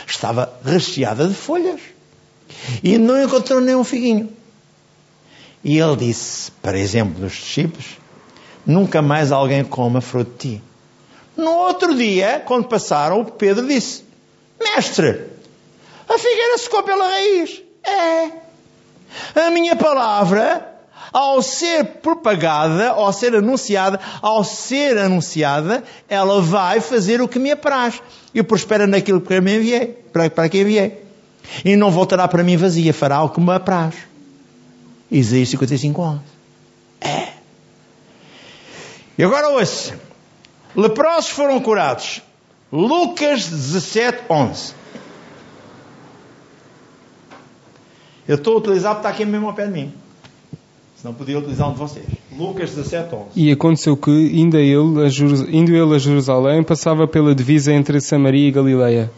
estava 0.07 0.51
recheada 0.65 1.27
de 1.27 1.35
folhas 1.35 1.79
e 2.81 2.97
não 2.97 3.23
encontrou 3.23 3.61
nenhum 3.61 3.83
figuinho. 3.83 4.38
E 5.63 5.77
ele 5.77 5.95
disse, 5.95 6.51
para 6.61 6.77
exemplo 6.77 7.21
dos 7.21 7.33
discípulos: 7.33 7.97
Nunca 8.65 9.01
mais 9.01 9.31
alguém 9.31 9.63
coma 9.63 10.01
fruto 10.01 10.31
de 10.31 10.37
ti. 10.37 10.63
No 11.35 11.51
outro 11.51 11.95
dia, 11.95 12.41
quando 12.45 12.67
passaram, 12.67 13.23
Pedro 13.25 13.67
disse: 13.67 14.03
Mestre, 14.59 15.25
a 16.07 16.17
figueira 16.17 16.57
secou 16.57 16.83
pela 16.83 17.07
raiz. 17.07 17.61
É. 17.83 18.31
A 19.35 19.49
minha 19.49 19.75
palavra, 19.75 20.69
ao 21.11 21.41
ser 21.41 21.83
propagada, 22.01 22.89
ao 22.89 23.11
ser 23.11 23.35
anunciada, 23.35 23.99
ao 24.21 24.43
ser 24.43 24.97
anunciada, 24.97 25.83
ela 26.07 26.41
vai 26.41 26.79
fazer 26.81 27.21
o 27.21 27.27
que 27.27 27.39
me 27.39 27.51
apraz. 27.51 28.01
E 28.33 28.43
prospera 28.43 28.85
naquilo 28.85 29.21
que 29.21 29.41
me 29.41 29.57
enviei, 29.57 29.87
para, 29.87 30.29
para 30.29 30.49
que 30.49 30.61
enviei. 30.61 31.03
E 31.65 31.75
não 31.75 31.89
voltará 31.89 32.27
para 32.27 32.43
mim 32.43 32.57
vazia, 32.57 32.93
fará 32.93 33.23
o 33.23 33.29
que 33.29 33.39
me 33.39 33.53
apraz. 33.53 33.95
Isaías 35.11 35.49
55, 35.49 36.01
11. 36.01 36.19
É. 37.01 37.33
E 39.17 39.23
agora 39.23 39.49
ouça. 39.49 39.99
Leprosos 40.75 41.29
foram 41.31 41.59
curados. 41.59 42.21
Lucas 42.71 43.47
17, 43.49 44.23
11. 44.29 44.73
Eu 48.27 48.35
estou 48.35 48.55
a 48.55 48.57
utilizar 48.57 48.93
porque 48.95 49.07
está 49.07 49.09
aqui 49.15 49.25
mesmo 49.25 49.47
ao 49.47 49.53
pé 49.53 49.65
de 49.65 49.73
mim. 49.73 49.91
Senão 50.95 51.13
podia 51.13 51.39
utilizar 51.39 51.67
um 51.69 51.73
de 51.73 51.79
vocês. 51.79 52.05
Lucas 52.37 52.69
17, 52.71 53.15
11. 53.15 53.25
E 53.35 53.51
aconteceu 53.51 53.97
que, 53.97 54.11
indo 54.11 54.57
ele, 54.57 55.03
a 55.05 55.09
Jeru- 55.09 55.49
indo 55.49 55.73
ele 55.75 55.95
a 55.95 55.97
Jerusalém, 55.97 56.61
passava 56.61 57.07
pela 57.07 57.33
divisa 57.33 57.73
entre 57.73 57.99
Samaria 58.01 58.47
e 58.47 58.51
Galileia. 58.51 59.11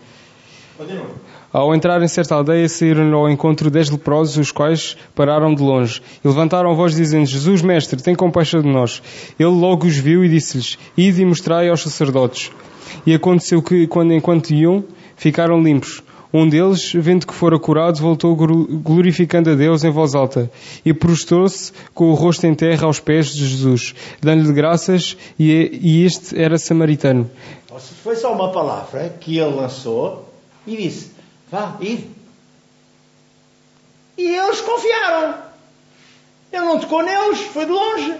Continua. 0.77 1.09
Ao 1.53 1.75
entrar 1.75 2.01
em 2.01 2.07
certa 2.07 2.35
aldeia, 2.35 2.69
saíram 2.69 3.13
ao 3.13 3.29
encontro 3.29 3.69
dez 3.69 3.89
leprosos, 3.89 4.37
os 4.37 4.51
quais 4.51 4.95
pararam 5.13 5.53
de 5.53 5.61
longe. 5.61 6.01
E 6.23 6.27
levantaram 6.27 6.71
a 6.71 6.73
voz 6.73 6.95
dizendo, 6.95 7.25
Jesus, 7.25 7.61
mestre, 7.61 8.01
tem 8.01 8.15
compaixão 8.15 8.61
de 8.61 8.69
nós. 8.69 9.01
Ele 9.37 9.49
logo 9.49 9.85
os 9.85 9.97
viu 9.97 10.23
e 10.23 10.29
disse-lhes, 10.29 10.77
ide 10.95 11.21
e 11.21 11.25
mostrai 11.25 11.67
aos 11.69 11.81
sacerdotes. 11.81 12.51
E 13.05 13.13
aconteceu 13.13 13.61
que, 13.61 13.85
quando 13.87 14.13
enquanto 14.13 14.51
iam, 14.51 14.83
ficaram 15.17 15.61
limpos. 15.61 16.01
Um 16.33 16.47
deles, 16.47 16.93
vendo 16.95 17.27
que 17.27 17.33
fora 17.33 17.59
curado, 17.59 17.99
voltou 17.99 18.33
glorificando 18.33 19.49
a 19.49 19.55
Deus 19.55 19.83
em 19.83 19.89
voz 19.89 20.15
alta 20.15 20.49
e 20.85 20.93
prostrou-se 20.93 21.73
com 21.93 22.05
o 22.09 22.13
rosto 22.13 22.47
em 22.47 22.55
terra 22.55 22.85
aos 22.85 23.01
pés 23.01 23.33
de 23.33 23.45
Jesus, 23.45 23.93
dando-lhe 24.21 24.53
graças, 24.53 25.17
e, 25.37 25.79
e 25.81 26.05
este 26.05 26.41
era 26.41 26.57
samaritano. 26.57 27.29
Foi 28.01 28.15
só 28.15 28.33
uma 28.33 28.49
palavra 28.53 29.13
que 29.19 29.37
ele 29.37 29.55
lançou 29.55 30.29
e 30.65 30.77
disse: 30.77 31.10
Vá, 31.51 31.77
ide. 31.81 32.09
E 34.17 34.23
eles 34.35 34.61
confiaram. 34.61 35.35
Ele 36.51 36.65
não 36.65 36.79
tocou 36.79 37.03
neles, 37.03 37.39
foi 37.41 37.65
de 37.65 37.71
longe. 37.71 38.15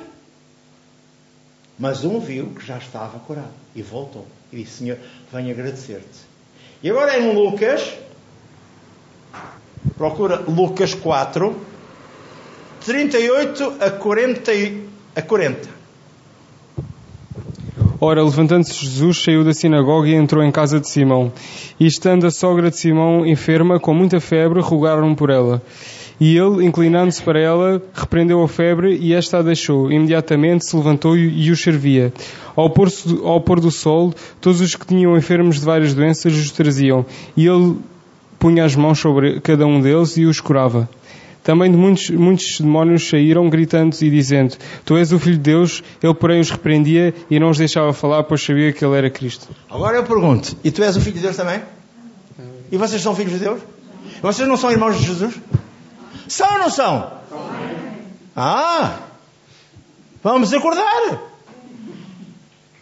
Mas 1.80 2.04
um 2.04 2.20
viu 2.20 2.52
que 2.52 2.66
já 2.66 2.78
estava 2.78 3.20
curado 3.20 3.54
e 3.76 3.82
voltou. 3.82 4.28
E 4.52 4.58
disse: 4.58 4.80
Senhor, 4.80 4.98
venho 5.32 5.52
agradecer-te. 5.52 6.20
E 6.84 6.90
agora 6.90 7.18
em 7.18 7.34
Lucas, 7.34 7.94
procura 9.98 10.38
Lucas 10.42 10.94
4, 10.94 11.56
38 12.86 13.78
a 13.80 13.92
40. 13.92 14.54
e- 14.54 14.90
A 15.16 15.22
40. 15.22 15.81
Ora, 18.04 18.24
levantando-se 18.24 18.84
Jesus, 18.84 19.22
saiu 19.22 19.44
da 19.44 19.54
sinagoga 19.54 20.10
e 20.10 20.16
entrou 20.16 20.44
em 20.44 20.52
casa 20.52 20.80
de 20.80 20.90
Simão. 20.90 21.32
E 21.80 21.86
estando 21.86 22.26
a 22.26 22.32
sogra 22.32 22.72
de 22.72 22.78
Simão 22.78 23.24
enferma, 23.28 23.80
com 23.80 23.94
muita 23.94 24.20
febre, 24.20 24.60
rogaram 24.60 25.14
por 25.14 25.30
ela. 25.30 25.62
E 26.20 26.36
ele, 26.36 26.66
inclinando-se 26.66 27.22
para 27.22 27.40
ela, 27.40 27.80
repreendeu 27.94 28.42
a 28.42 28.48
febre 28.48 28.98
e 29.00 29.14
esta 29.14 29.38
a 29.38 29.42
deixou. 29.44 29.92
Imediatamente 29.92 30.66
se 30.66 30.76
levantou 30.76 31.16
e 31.16 31.52
os 31.52 31.62
servia. 31.62 32.12
Ao 32.56 32.72
pôr, 32.72 32.90
ao 33.24 33.40
pôr 33.40 33.60
do 33.60 33.70
sol, 33.70 34.12
todos 34.42 34.62
os 34.62 34.76
que 34.76 34.88
tinham 34.88 35.16
enfermos 35.16 35.60
de 35.60 35.66
várias 35.66 35.94
doenças 35.94 36.34
os 36.34 36.50
traziam. 36.50 37.06
E 37.38 37.46
ele 37.46 37.78
punha 38.40 38.66
as 38.66 38.76
mãos 38.76 38.98
sobre 38.98 39.40
cada 39.42 39.68
um 39.68 39.80
deles 39.80 40.18
e 40.18 40.26
os 40.26 40.40
curava. 40.40 40.90
Também 41.44 41.72
muitos, 41.72 42.10
muitos 42.12 42.60
demónios 42.60 43.10
saíram, 43.10 43.50
gritando 43.50 43.96
e 44.02 44.10
dizendo: 44.10 44.56
Tu 44.86 44.96
és 44.98 45.12
o 45.12 45.20
Filho 45.20 45.38
de 45.38 45.42
Deus. 45.42 45.84
Ele, 46.02 46.14
porém, 46.14 46.40
os 46.40 46.52
repreendia 46.52 47.14
e 47.30 47.40
não 47.40 47.50
os 47.50 47.58
deixava 47.58 47.92
falar, 47.94 48.24
pois 48.24 48.44
sabia 48.44 48.72
que 48.72 48.86
ele 48.86 48.96
era 48.96 49.10
Cristo. 49.10 49.48
Agora 49.70 49.98
eu 49.98 50.04
pergunto: 50.04 50.56
e 50.64 50.70
tu 50.70 50.84
és 50.84 50.96
o 50.96 51.02
filho 51.02 51.16
de 51.16 51.22
Deus 51.22 51.36
também? 51.36 51.62
E 52.72 52.78
vocês 52.78 53.02
são 53.02 53.16
filhos 53.16 53.34
de 53.34 53.40
Deus? 53.40 53.62
Vocês 54.22 54.48
não 54.48 54.56
são 54.56 54.72
irmãos 54.72 54.98
de 54.98 55.06
Jesus? 55.06 55.36
São 56.28 56.54
ou 56.54 56.60
não 56.60 56.70
são? 56.70 57.12
Ah! 58.36 59.00
Vamos 60.24 60.54
acordar! 60.54 61.32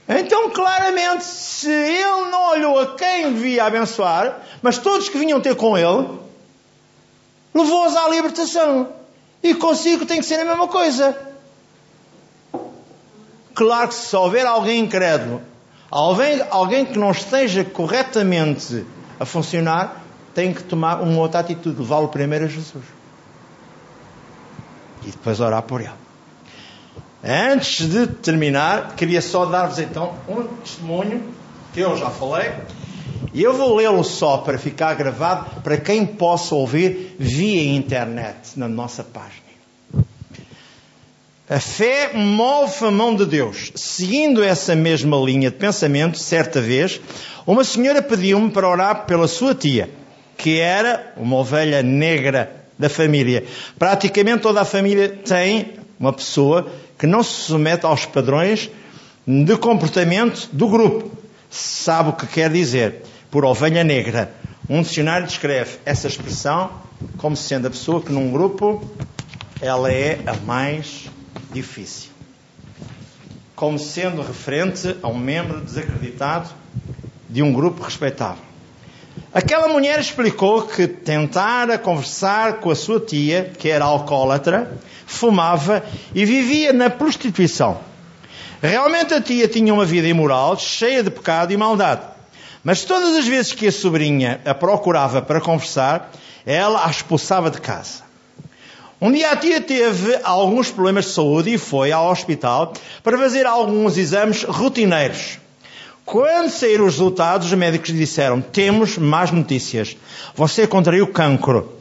Então, 0.07 0.49
claramente, 0.49 1.23
se 1.23 1.69
ele 1.69 2.29
não 2.31 2.51
olhou 2.51 2.79
a 2.79 2.95
quem 2.95 3.31
devia 3.33 3.65
abençoar, 3.65 4.41
mas 4.61 4.77
todos 4.79 5.07
que 5.07 5.17
vinham 5.17 5.39
ter 5.39 5.55
com 5.55 5.77
ele, 5.77 6.07
levou-os 7.53 7.95
à 7.95 8.07
libertação. 8.09 8.89
E 9.41 9.53
consigo 9.53 10.05
tem 10.05 10.19
que 10.19 10.25
ser 10.25 10.39
a 10.39 10.45
mesma 10.45 10.67
coisa. 10.67 11.17
Claro 13.53 13.89
que 13.89 13.95
se 13.95 14.15
houver 14.15 14.45
alguém 14.45 14.79
incrédulo, 14.79 15.41
alguém, 15.89 16.41
alguém 16.49 16.85
que 16.85 16.97
não 16.97 17.11
esteja 17.11 17.63
corretamente 17.63 18.85
a 19.19 19.25
funcionar, 19.25 20.01
tem 20.33 20.53
que 20.53 20.63
tomar 20.63 21.01
uma 21.01 21.19
outra 21.19 21.41
atitude, 21.41 21.79
levá-lo 21.79 22.07
primeiro 22.07 22.45
a 22.45 22.47
Jesus. 22.47 22.85
E 25.03 25.11
depois 25.11 25.39
orar 25.39 25.61
por 25.63 25.81
ele. 25.81 25.91
Antes 27.23 27.85
de 27.89 28.07
terminar, 28.07 28.95
queria 28.95 29.21
só 29.21 29.45
dar-vos 29.45 29.79
então 29.79 30.15
um 30.27 30.43
testemunho 30.61 31.33
que 31.73 31.81
eu 31.81 31.97
já 31.97 32.09
falei. 32.09 32.53
E 33.33 33.43
eu 33.43 33.53
vou 33.53 33.75
lê-lo 33.75 34.03
só 34.03 34.37
para 34.37 34.57
ficar 34.57 34.93
gravado 34.95 35.61
para 35.61 35.77
quem 35.77 36.05
possa 36.05 36.55
ouvir 36.55 37.15
via 37.19 37.75
internet 37.75 38.57
na 38.57 38.67
nossa 38.67 39.03
página. 39.03 39.49
A 41.49 41.59
fé 41.59 42.11
move 42.13 42.85
a 42.85 42.91
mão 42.91 43.15
de 43.15 43.25
Deus. 43.25 43.71
Seguindo 43.75 44.43
essa 44.43 44.75
mesma 44.75 45.17
linha 45.17 45.49
de 45.49 45.57
pensamento, 45.57 46.17
certa 46.19 46.61
vez, 46.61 47.01
uma 47.45 47.63
senhora 47.63 48.01
pediu-me 48.01 48.51
para 48.51 48.69
orar 48.69 49.05
pela 49.05 49.27
sua 49.27 49.55
tia, 49.55 49.89
que 50.37 50.59
era 50.59 51.11
uma 51.17 51.37
ovelha 51.37 51.81
negra 51.81 52.65
da 52.77 52.87
família. 52.87 53.43
Praticamente 53.79 54.43
toda 54.43 54.61
a 54.61 54.65
família 54.65 55.09
tem 55.09 55.73
uma 55.99 56.13
pessoa 56.13 56.71
que 56.97 57.07
não 57.07 57.23
se 57.23 57.31
submete 57.31 57.85
aos 57.85 58.05
padrões 58.05 58.69
de 59.25 59.57
comportamento 59.57 60.49
do 60.53 60.67
grupo. 60.67 61.11
Sabe 61.49 62.09
o 62.09 62.13
que 62.13 62.27
quer 62.27 62.51
dizer 62.51 63.01
por 63.31 63.45
ovelha 63.45 63.83
negra. 63.83 64.33
Um 64.69 64.81
dicionário 64.81 65.27
descreve 65.27 65.79
essa 65.85 66.07
expressão 66.07 66.71
como 67.17 67.35
sendo 67.35 67.67
a 67.67 67.69
pessoa 67.69 68.01
que 68.01 68.11
num 68.11 68.31
grupo 68.31 68.83
ela 69.61 69.91
é 69.91 70.19
a 70.25 70.33
mais 70.45 71.09
difícil. 71.51 72.09
Como 73.55 73.77
sendo 73.77 74.21
referente 74.21 74.95
a 75.01 75.07
um 75.07 75.17
membro 75.17 75.61
desacreditado 75.61 76.49
de 77.29 77.43
um 77.43 77.51
grupo 77.51 77.83
respeitável. 77.83 78.43
Aquela 79.33 79.67
mulher 79.67 79.99
explicou 79.99 80.63
que 80.63 80.87
tentara 80.87 81.77
conversar 81.77 82.59
com 82.59 82.71
a 82.71 82.75
sua 82.75 82.99
tia, 82.99 83.51
que 83.57 83.69
era 83.69 83.85
alcoólatra, 83.85 84.71
fumava 85.05 85.83
e 86.15 86.25
vivia 86.25 86.71
na 86.73 86.89
prostituição. 86.89 87.79
Realmente 88.61 89.13
a 89.13 89.21
tia 89.21 89.47
tinha 89.47 89.73
uma 89.73 89.85
vida 89.85 90.07
imoral, 90.07 90.57
cheia 90.57 91.03
de 91.03 91.09
pecado 91.09 91.53
e 91.53 91.57
maldade. 91.57 92.01
Mas 92.63 92.83
todas 92.83 93.15
as 93.15 93.25
vezes 93.25 93.53
que 93.53 93.67
a 93.67 93.71
sobrinha 93.71 94.41
a 94.45 94.53
procurava 94.53 95.21
para 95.21 95.39
conversar, 95.39 96.11
ela 96.45 96.85
a 96.85 96.89
expulsava 96.89 97.49
de 97.49 97.61
casa. 97.61 98.03
Um 99.01 99.11
dia 99.11 99.31
a 99.31 99.35
tia 99.37 99.61
teve 99.61 100.19
alguns 100.23 100.69
problemas 100.69 101.05
de 101.05 101.11
saúde 101.11 101.53
e 101.53 101.57
foi 101.57 101.91
ao 101.91 102.11
hospital 102.11 102.73
para 103.01 103.17
fazer 103.17 103.45
alguns 103.45 103.97
exames 103.97 104.43
rotineiros. 104.43 105.39
Quando 106.03 106.49
saíram 106.49 106.85
os 106.85 106.95
resultados, 106.95 107.47
os 107.47 107.53
médicos 107.53 107.93
disseram: 107.93 108.41
Temos 108.41 108.97
más 108.97 109.31
notícias. 109.31 109.95
Você 110.35 110.67
contraiu 110.67 111.07
cancro. 111.07 111.71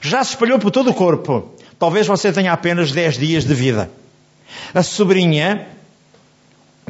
Já 0.00 0.24
se 0.24 0.30
espalhou 0.30 0.58
por 0.58 0.70
todo 0.70 0.90
o 0.90 0.94
corpo. 0.94 1.52
Talvez 1.78 2.06
você 2.06 2.32
tenha 2.32 2.52
apenas 2.52 2.90
10 2.92 3.18
dias 3.18 3.44
de 3.44 3.54
vida. 3.54 3.90
A 4.74 4.82
sobrinha 4.82 5.68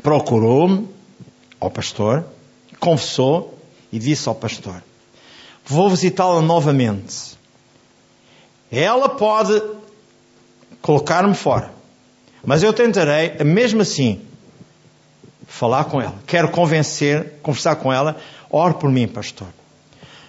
procurou-me 0.02 0.88
ao 1.60 1.70
pastor, 1.70 2.24
confessou 2.84 3.58
e 3.90 3.98
disse 3.98 4.28
ao 4.28 4.34
pastor: 4.34 4.82
Vou 5.64 5.88
visitá-la 5.88 6.42
novamente. 6.42 7.38
Ela 8.70 9.08
pode 9.08 9.62
colocar-me 10.82 11.34
fora, 11.34 11.72
mas 12.44 12.62
eu 12.62 12.74
tentarei, 12.74 13.42
mesmo 13.42 13.80
assim, 13.80 14.20
falar 15.46 15.84
com 15.84 16.00
ela. 16.02 16.14
Quero 16.26 16.50
convencer, 16.50 17.38
conversar 17.42 17.76
com 17.76 17.90
ela. 17.90 18.16
Ore 18.50 18.74
por 18.74 18.90
mim, 18.90 19.08
pastor. 19.08 19.48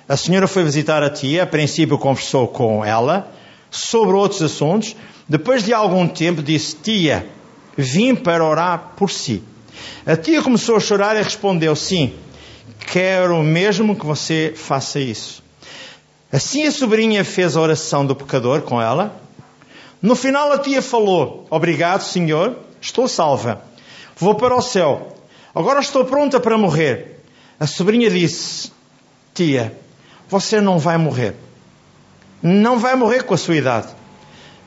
A 0.08 0.16
senhora 0.16 0.48
foi 0.48 0.64
visitar 0.64 1.04
a 1.04 1.10
tia, 1.10 1.44
a 1.44 1.48
princípio 1.48 1.98
conversou 1.98 2.48
com 2.48 2.86
ela 2.86 3.30
sobre 3.70 4.16
outros 4.16 4.42
assuntos. 4.42 4.96
Depois 5.28 5.64
de 5.64 5.74
algum 5.74 6.08
tempo 6.08 6.42
disse: 6.42 6.76
Tia, 6.76 7.28
vim 7.76 8.16
para 8.16 8.46
orar 8.46 8.94
por 8.96 9.12
si. 9.12 9.44
A 10.06 10.16
tia 10.16 10.42
começou 10.42 10.78
a 10.78 10.80
chorar 10.80 11.18
e 11.18 11.24
respondeu: 11.24 11.76
Sim, 11.76 12.14
quero 12.80 13.42
mesmo 13.44 13.96
que 13.96 14.06
você 14.06 14.54
faça 14.56 15.00
isso. 15.00 15.44
Assim 16.32 16.66
a 16.66 16.72
sobrinha 16.72 17.24
fez 17.24 17.56
a 17.56 17.62
oração 17.62 18.06
do 18.06 18.16
pecador 18.16 18.62
com 18.62 18.82
ela. 18.82 19.22
No 20.02 20.16
final 20.16 20.52
a 20.52 20.58
tia 20.58 20.82
falou: 20.82 21.48
Obrigado, 21.50 22.02
senhor, 22.02 22.58
estou 22.82 23.08
salva. 23.08 23.62
Vou 24.18 24.36
para 24.36 24.56
o 24.56 24.62
céu. 24.62 25.16
Agora 25.54 25.80
estou 25.80 26.06
pronta 26.06 26.40
para 26.40 26.58
morrer. 26.58 27.22
A 27.60 27.68
sobrinha 27.68 28.10
disse: 28.10 28.72
Tia, 29.34 29.78
você 30.28 30.60
não 30.60 30.78
vai 30.78 30.98
morrer. 30.98 31.36
Não 32.42 32.78
vai 32.78 32.96
morrer 32.96 33.24
com 33.24 33.34
a 33.34 33.38
sua 33.38 33.56
idade. 33.56 33.88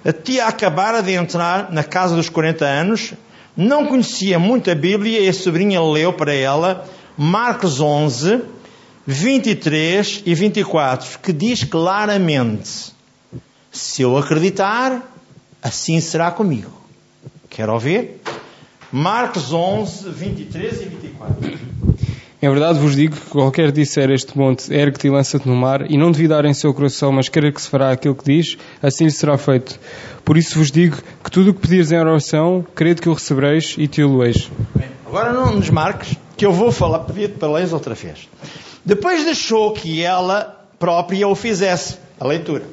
A 0.04 0.12
tia 0.12 0.46
acabara 0.46 1.02
de 1.02 1.12
entrar 1.12 1.70
na 1.72 1.84
casa 1.84 2.14
dos 2.14 2.28
40 2.28 2.64
anos, 2.64 3.12
não 3.56 3.86
conhecia 3.86 4.38
muito 4.38 4.70
a 4.70 4.74
Bíblia 4.74 5.20
e 5.20 5.28
a 5.28 5.32
sobrinha 5.32 5.82
leu 5.82 6.12
para 6.12 6.32
ela 6.32 6.86
Marcos 7.20 7.80
11, 7.80 8.42
23 9.04 10.22
e 10.24 10.34
24, 10.36 11.18
que 11.18 11.32
diz 11.32 11.64
claramente: 11.64 12.92
Se 13.72 14.02
eu 14.02 14.16
acreditar, 14.16 15.02
assim 15.60 16.00
será 16.00 16.30
comigo. 16.30 16.70
Quer 17.50 17.68
ouvir? 17.70 18.20
Marcos 18.92 19.52
11, 19.52 20.10
23 20.10 20.80
e 20.80 20.84
24. 20.84 21.58
Em 22.40 22.48
verdade 22.48 22.78
vos 22.78 22.94
digo 22.94 23.16
que 23.16 23.30
qualquer 23.30 23.72
disser 23.72 24.12
este 24.12 24.38
monte, 24.38 24.72
ergue-te 24.72 25.08
e 25.08 25.10
lança-te 25.10 25.48
no 25.48 25.56
mar, 25.56 25.90
e 25.90 25.98
não 25.98 26.12
duvidar 26.12 26.44
em 26.44 26.54
seu 26.54 26.72
coração, 26.72 27.10
mas 27.10 27.28
querer 27.28 27.52
que 27.52 27.60
se 27.60 27.68
fará 27.68 27.90
aquilo 27.90 28.14
que 28.14 28.24
diz, 28.24 28.56
assim 28.80 29.06
lhe 29.06 29.10
será 29.10 29.36
feito. 29.36 29.76
Por 30.24 30.36
isso 30.36 30.56
vos 30.56 30.70
digo 30.70 30.96
que 31.24 31.32
tudo 31.32 31.50
o 31.50 31.54
que 31.54 31.62
pedires 31.62 31.90
em 31.90 31.98
oração, 31.98 32.64
crede 32.76 33.02
que 33.02 33.08
o 33.08 33.12
recebereis 33.12 33.74
e 33.76 33.88
te 33.88 34.04
o 34.04 34.18
leis. 34.18 34.48
Agora 35.04 35.32
não 35.32 35.56
nos 35.56 35.68
marques, 35.68 36.16
que 36.38 36.46
eu 36.46 36.52
vou 36.52 36.70
falar, 36.70 37.00
pedir 37.00 37.30
para 37.30 37.50
leis 37.50 37.72
outra 37.72 37.94
vez. 37.94 38.28
Depois 38.84 39.24
deixou 39.24 39.72
que 39.72 40.02
ela 40.04 40.64
própria 40.78 41.26
o 41.26 41.34
fizesse, 41.34 41.98
a 42.18 42.24
leitura. 42.24 42.64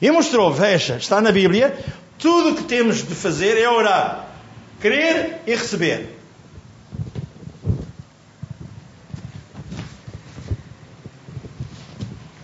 E 0.00 0.08
mostrou, 0.12 0.52
veja, 0.52 0.96
está 0.96 1.20
na 1.20 1.32
Bíblia, 1.32 1.76
tudo 2.18 2.50
o 2.50 2.54
que 2.54 2.62
temos 2.62 2.98
de 2.98 3.14
fazer 3.16 3.58
é 3.58 3.68
orar, 3.68 4.28
crer 4.80 5.40
e 5.44 5.50
receber. 5.56 6.16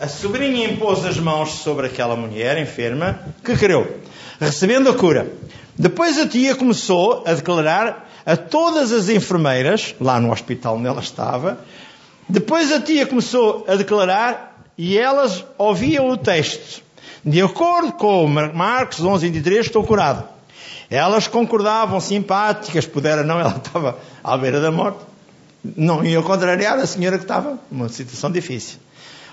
A 0.01 0.09
sobrinha 0.09 0.69
impôs 0.69 1.05
as 1.05 1.17
mãos 1.17 1.51
sobre 1.61 1.87
aquela 1.87 2.17
mulher 2.17 2.59
enferma 2.59 3.21
que 3.45 3.57
creu, 3.57 4.01
recebendo 4.41 4.91
a 4.91 4.95
cura. 4.95 5.33
Depois 5.79 6.19
a 6.19 6.27
tia 6.27 6.55
começou 6.55 7.23
a 7.27 7.35
declarar 7.35 8.09
a 8.25 8.37
todas 8.37 8.93
as 8.93 9.09
enfermeiras, 9.09 9.95
lá 10.01 10.19
no 10.19 10.33
hospital 10.33 10.77
onde 10.77 10.87
ela 10.87 11.01
estava, 11.01 11.61
depois 12.29 12.73
a 12.73 12.81
tia 12.81 13.07
começou 13.07 13.65
a 13.69 13.77
declarar 13.77 14.65
e 14.77 14.99
elas 14.99 15.45
ouviam 15.59 16.09
o 16.09 16.17
texto. 16.17 16.83
De 17.25 17.41
acordo 17.43 17.93
com 17.93 18.27
Marcos 18.27 19.01
11, 19.01 19.29
23, 19.29 19.67
estou 19.67 19.85
curado. 19.85 20.25
Elas 20.91 21.29
concordavam, 21.29 22.01
simpáticas, 22.01 22.87
pudera 22.87 23.23
não, 23.23 23.39
ela 23.39 23.57
estava 23.57 23.99
à 24.23 24.37
beira 24.37 24.61
da 24.61 24.71
morte. 24.71 24.99
Não 25.77 26.05
ia 26.05 26.23
contrariar 26.23 26.79
a 26.79 26.87
senhora 26.87 27.19
que 27.19 27.25
estava 27.25 27.59
numa 27.71 27.89
situação 27.89 28.31
difícil 28.31 28.79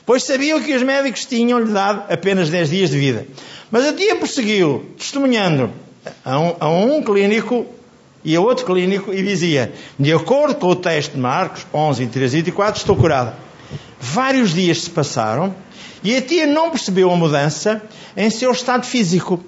pois 0.06 0.24
sabiam 0.24 0.62
que 0.62 0.76
os 0.76 0.84
médicos 0.84 1.26
tinham-lhe 1.26 1.72
dado 1.72 2.12
apenas 2.12 2.50
10 2.50 2.70
dias 2.70 2.90
de 2.90 3.00
vida. 3.00 3.26
Mas 3.72 3.86
a 3.86 3.94
tia 3.94 4.16
prosseguiu, 4.16 4.94
testemunhando 4.98 5.72
a 6.24 6.40
um, 6.40 6.56
a 6.60 6.70
um, 6.70 7.02
clínico 7.04 7.66
e 8.24 8.36
a 8.36 8.42
outro 8.42 8.66
clínico, 8.66 9.14
e 9.14 9.22
dizia: 9.22 9.74
De 10.00 10.14
acordo 10.14 10.56
com 10.56 10.68
o 10.68 10.76
texto 10.76 11.14
de 11.14 11.20
Marcos 11.20 11.66
11, 11.74 12.08
13 12.08 12.38
e 12.38 12.42
24, 12.42 12.80
estou 12.80 12.96
curada. 12.96 13.36
Vários 14.00 14.54
dias 14.54 14.82
se 14.82 14.90
passaram 14.90 15.56
e 16.04 16.16
a 16.16 16.22
tia 16.22 16.46
não 16.46 16.70
percebeu 16.70 17.10
a 17.12 17.16
mudança 17.16 17.82
em 18.16 18.30
seu 18.30 18.52
estado 18.52 18.86
físico. 18.86 19.44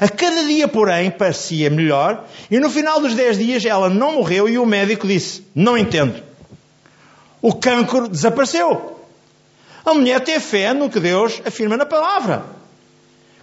A 0.00 0.08
cada 0.08 0.44
dia, 0.44 0.68
porém, 0.68 1.10
parecia 1.10 1.70
melhor, 1.70 2.24
e 2.50 2.58
no 2.58 2.70
final 2.70 3.00
dos 3.00 3.14
10 3.14 3.38
dias 3.38 3.64
ela 3.64 3.88
não 3.88 4.14
morreu 4.14 4.48
e 4.48 4.58
o 4.58 4.66
médico 4.66 5.06
disse: 5.06 5.44
Não 5.54 5.76
entendo. 5.76 6.22
O 7.40 7.54
cancro 7.54 8.08
desapareceu. 8.08 8.98
A 9.84 9.94
mulher 9.94 10.20
tem 10.20 10.38
fé 10.40 10.74
no 10.74 10.90
que 10.90 11.00
Deus 11.00 11.40
afirma 11.46 11.76
na 11.76 11.86
palavra. 11.86 12.57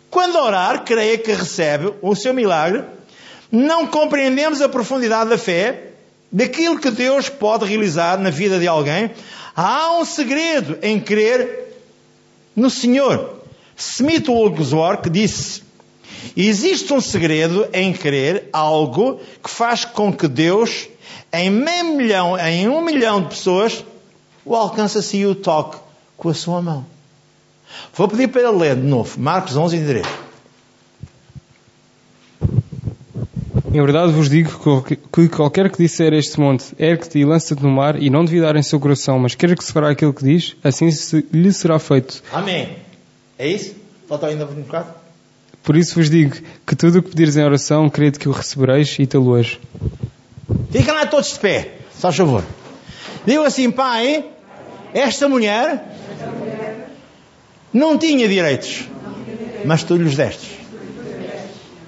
Quando 0.10 0.38
orar, 0.38 0.84
creia 0.84 1.18
que 1.18 1.32
recebe 1.32 1.94
o 2.02 2.16
seu 2.16 2.34
milagre. 2.34 2.84
Não 3.52 3.88
compreendemos 3.88 4.62
a 4.62 4.70
profundidade 4.70 5.30
da 5.30 5.38
fé, 5.38 5.92
daquilo 6.32 6.80
que 6.80 6.92
Deus 6.92 7.30
pode 7.30 7.66
realizar 7.66 8.18
na 8.18 8.30
vida 8.30 8.60
de 8.60 8.68
alguém. 8.68 9.12
Há 9.56 9.98
um 9.98 10.06
segredo 10.06 10.78
em 10.82 11.00
crer 11.00 11.74
no 12.56 12.70
Senhor. 12.70 13.42
Smith 13.78 14.28
Wigglesworth 14.28 15.10
disse: 15.10 15.64
Existe 16.36 16.94
um 16.94 17.02
segredo 17.02 17.68
em 17.74 17.94
crer 17.94 18.50
algo 18.52 19.20
que 19.44 19.50
faz 19.50 19.86
com 19.86 20.12
que 20.12 20.28
Deus, 20.28 20.88
em 21.32 21.50
meio 21.50 21.96
milhão, 21.96 22.38
em 22.38 22.68
um 22.68 22.82
milhão 22.82 23.22
de 23.22 23.30
pessoas, 23.30 23.84
o 24.44 24.56
alcance 24.56 24.98
assim 24.98 25.20
e 25.20 25.26
o 25.28 25.36
toque 25.36 25.78
com 26.18 26.30
a 26.30 26.34
sua 26.34 26.62
mão. 26.62 26.86
Vou 27.94 28.08
pedir 28.08 28.28
para 28.28 28.42
ele 28.42 28.58
ler 28.58 28.76
de 28.76 28.84
novo, 28.84 29.20
Marcos 29.20 29.56
11 29.56 29.78
e 29.78 29.86
3. 29.86 30.08
Em 33.74 33.82
verdade 33.82 34.14
vos 34.14 34.30
digo 34.30 34.50
que 35.12 35.28
qualquer 35.28 35.70
que 35.70 35.78
disser 35.78 36.14
este 36.14 36.40
monte, 36.40 36.74
ergue-te 36.80 37.20
e 37.20 37.26
lança-te 37.26 37.62
no 37.62 37.70
mar, 37.70 38.02
e 38.02 38.10
não 38.10 38.24
duvidar 38.24 38.56
em 38.56 38.64
seu 38.64 38.80
coração, 38.80 39.20
mas 39.20 39.36
quer 39.36 39.54
que 39.54 39.64
se 39.64 39.74
fará 39.74 39.90
aquilo 39.90 40.14
que 40.14 40.24
diz, 40.24 40.56
assim 40.64 40.88
lhe 41.34 41.52
será 41.52 41.78
feito. 41.78 42.24
Amém. 42.32 42.78
É 43.38 43.46
isso? 43.48 43.76
Falta 44.08 44.28
ainda 44.28 44.46
um 44.46 44.62
bocado? 44.62 44.94
Por 45.62 45.76
isso 45.76 45.96
vos 45.96 46.10
digo 46.10 46.38
que 46.66 46.74
tudo 46.74 47.00
o 47.00 47.04
que 47.04 47.10
pedires 47.10 47.36
em 47.36 47.44
oração, 47.44 47.90
crede 47.90 48.18
que 48.18 48.30
o 48.30 48.32
recebereis 48.32 48.96
e 48.98 49.06
te-lo-eis. 49.06 49.60
Fiquem 50.72 50.94
lá 50.94 51.06
todos 51.06 51.34
de 51.34 51.40
pé, 51.40 51.74
só 52.00 52.14
favor. 52.14 52.46
Digo 53.26 53.44
assim, 53.44 53.72
Pai, 53.72 54.24
esta 54.94 55.28
mulher 55.28 55.84
não 57.76 57.98
tinha 57.98 58.26
direitos, 58.26 58.86
mas 59.66 59.84
tu 59.84 59.98
lhes 59.98 60.16
destes. 60.16 60.50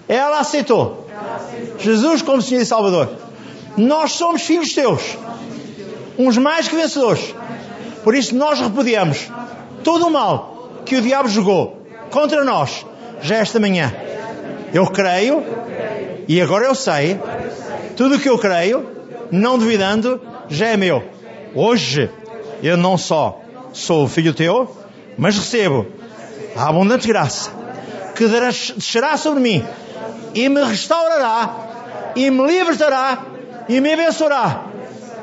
Ela 0.06 0.42
aceitou 0.42 1.08
Jesus 1.80 2.22
como 2.22 2.42
Senhor 2.42 2.62
e 2.62 2.66
Salvador. 2.66 3.10
Nós 3.78 4.12
somos 4.12 4.42
filhos 4.42 4.74
teus, 4.74 5.18
uns 6.20 6.38
mais 6.38 6.68
que 6.68 6.76
vencedores. 6.76 7.34
Por 8.04 8.16
isso 8.16 8.36
nós 8.36 8.60
repudiamos 8.60 9.32
todo 9.82 10.08
o 10.08 10.12
mal 10.12 10.82
que 10.86 10.98
o 10.98 11.02
diabo 11.02 11.30
jogou 11.30 11.82
contra 12.10 12.44
nós 12.44 12.86
já 13.22 13.38
esta 13.38 13.58
manhã. 13.58 13.96
Eu 14.74 14.88
creio 14.88 15.42
e 16.28 16.42
agora 16.42 16.66
eu 16.66 16.76
sei 16.76 17.18
tudo 17.96 18.16
o 18.16 18.20
que 18.20 18.28
eu 18.28 18.38
creio, 18.38 18.86
não 19.32 19.58
duvidando, 19.58 20.22
já 20.50 20.68
é 20.68 20.76
meu. 20.76 21.02
Hoje 21.56 22.12
eu 22.62 22.76
não 22.76 22.98
só 22.98 23.40
sou 23.72 24.06
filho 24.06 24.34
teu, 24.34 24.70
mas 25.18 25.36
recebo 25.36 25.88
a 26.56 26.70
abundante 26.70 27.08
graça 27.08 27.52
que 28.16 28.28
descerá 28.28 29.16
sobre 29.18 29.40
mim 29.40 29.66
e 30.34 30.50
me 30.50 30.64
restaurará 30.64 31.68
e 32.16 32.30
me 32.30 32.46
libertará 32.46 33.26
e 33.70 33.80
me 33.80 33.94
abençoará. 33.94 34.66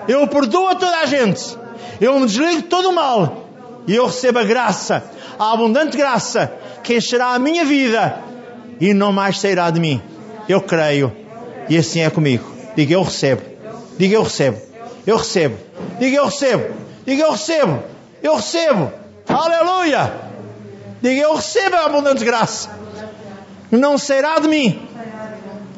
Eu 0.07 0.27
perdoo 0.29 0.69
a 0.69 0.75
toda 0.75 0.99
a 0.99 1.07
gente. 1.07 1.57
Eu 2.01 2.19
me 2.19 2.27
desligo 2.27 2.63
de 2.63 2.63
todo 2.63 2.91
o 2.91 2.95
mal 2.95 3.49
e 3.87 3.95
eu 3.95 4.07
recebo 4.07 4.39
a 4.39 4.45
graça, 4.45 5.05
a 5.39 5.53
abundante 5.53 5.97
graça 5.97 6.53
que 6.83 6.97
encherá 6.97 7.35
a 7.35 7.39
minha 7.39 7.65
vida 7.65 8.21
e 8.81 8.93
não 8.93 9.13
mais 9.13 9.39
sairá 9.39 9.71
de 9.71 9.81
mim. 9.81 10.01
Eu 10.49 10.61
creio 10.61 11.15
e 11.69 11.77
assim 11.77 12.01
é 12.01 12.11
comigo. 12.11 12.45
Diga 12.77 12.95
eu 12.95 13.03
recebo. 13.03 13.43
Diga 13.99 14.17
eu 14.17 14.23
recebo. 14.23 14.59
Eu 15.07 15.17
recebo. 15.17 15.57
Diga 15.99 16.17
eu 16.17 16.25
recebo. 16.27 16.75
Diga 17.07 17.23
eu 17.23 17.33
recebo. 17.33 17.83
Eu 18.23 18.37
recebo. 18.37 19.04
Aleluia. 19.29 20.13
Diga 21.03 21.21
eu 21.21 21.37
recebo 21.37 21.77
a 21.77 21.87
abundante 21.87 22.25
graça. 22.25 22.71
Não 23.71 23.99
sairá 23.99 24.39
de 24.39 24.49
mim. 24.49 24.89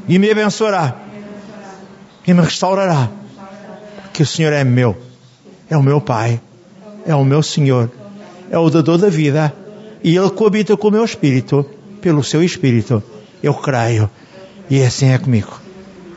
E 0.08 0.18
me 0.18 0.30
abençoará. 0.30 0.94
E 2.26 2.32
me 2.32 2.42
restaurará. 2.42 3.08
Que 4.12 4.22
o 4.22 4.26
Senhor 4.26 4.52
é 4.52 4.64
meu. 4.64 4.96
É 5.68 5.76
o 5.76 5.82
meu 5.82 6.00
Pai. 6.00 6.40
É 7.06 7.14
o 7.14 7.24
meu 7.24 7.42
Senhor. 7.42 7.90
É 8.50 8.58
o 8.58 8.70
dador 8.70 8.98
da 8.98 9.08
vida. 9.08 9.52
E 10.02 10.16
Ele 10.16 10.30
coabita 10.30 10.76
com 10.76 10.88
o 10.88 10.92
meu 10.92 11.04
espírito. 11.04 11.68
Pelo 12.00 12.22
seu 12.22 12.42
espírito. 12.42 13.02
Eu 13.42 13.54
creio. 13.54 14.10
E 14.70 14.82
assim 14.82 15.10
é 15.10 15.18
comigo. 15.18 15.60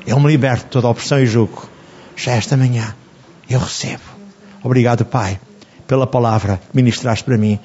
Eu 0.05 0.19
me 0.19 0.27
liberto 0.27 0.65
de 0.65 0.71
toda 0.71 0.87
opressão 0.87 1.19
e 1.19 1.25
julgo. 1.25 1.67
Já 2.15 2.33
esta 2.33 2.57
manhã 2.57 2.95
eu 3.49 3.59
recebo. 3.59 4.03
Obrigado, 4.63 5.05
Pai, 5.05 5.39
pela 5.89 6.05
palavra 6.05 6.61
ministraste 6.71 7.25
para 7.25 7.35
mim 7.35 7.59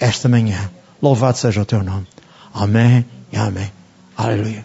esta 0.00 0.28
manhã. 0.28 0.68
Louvado 1.00 1.38
seja 1.38 1.62
o 1.62 1.64
teu 1.64 1.82
nome. 1.82 2.08
Amém 2.52 3.06
e 3.32 3.36
amém. 3.36 3.70
Aleluia. 4.16 4.56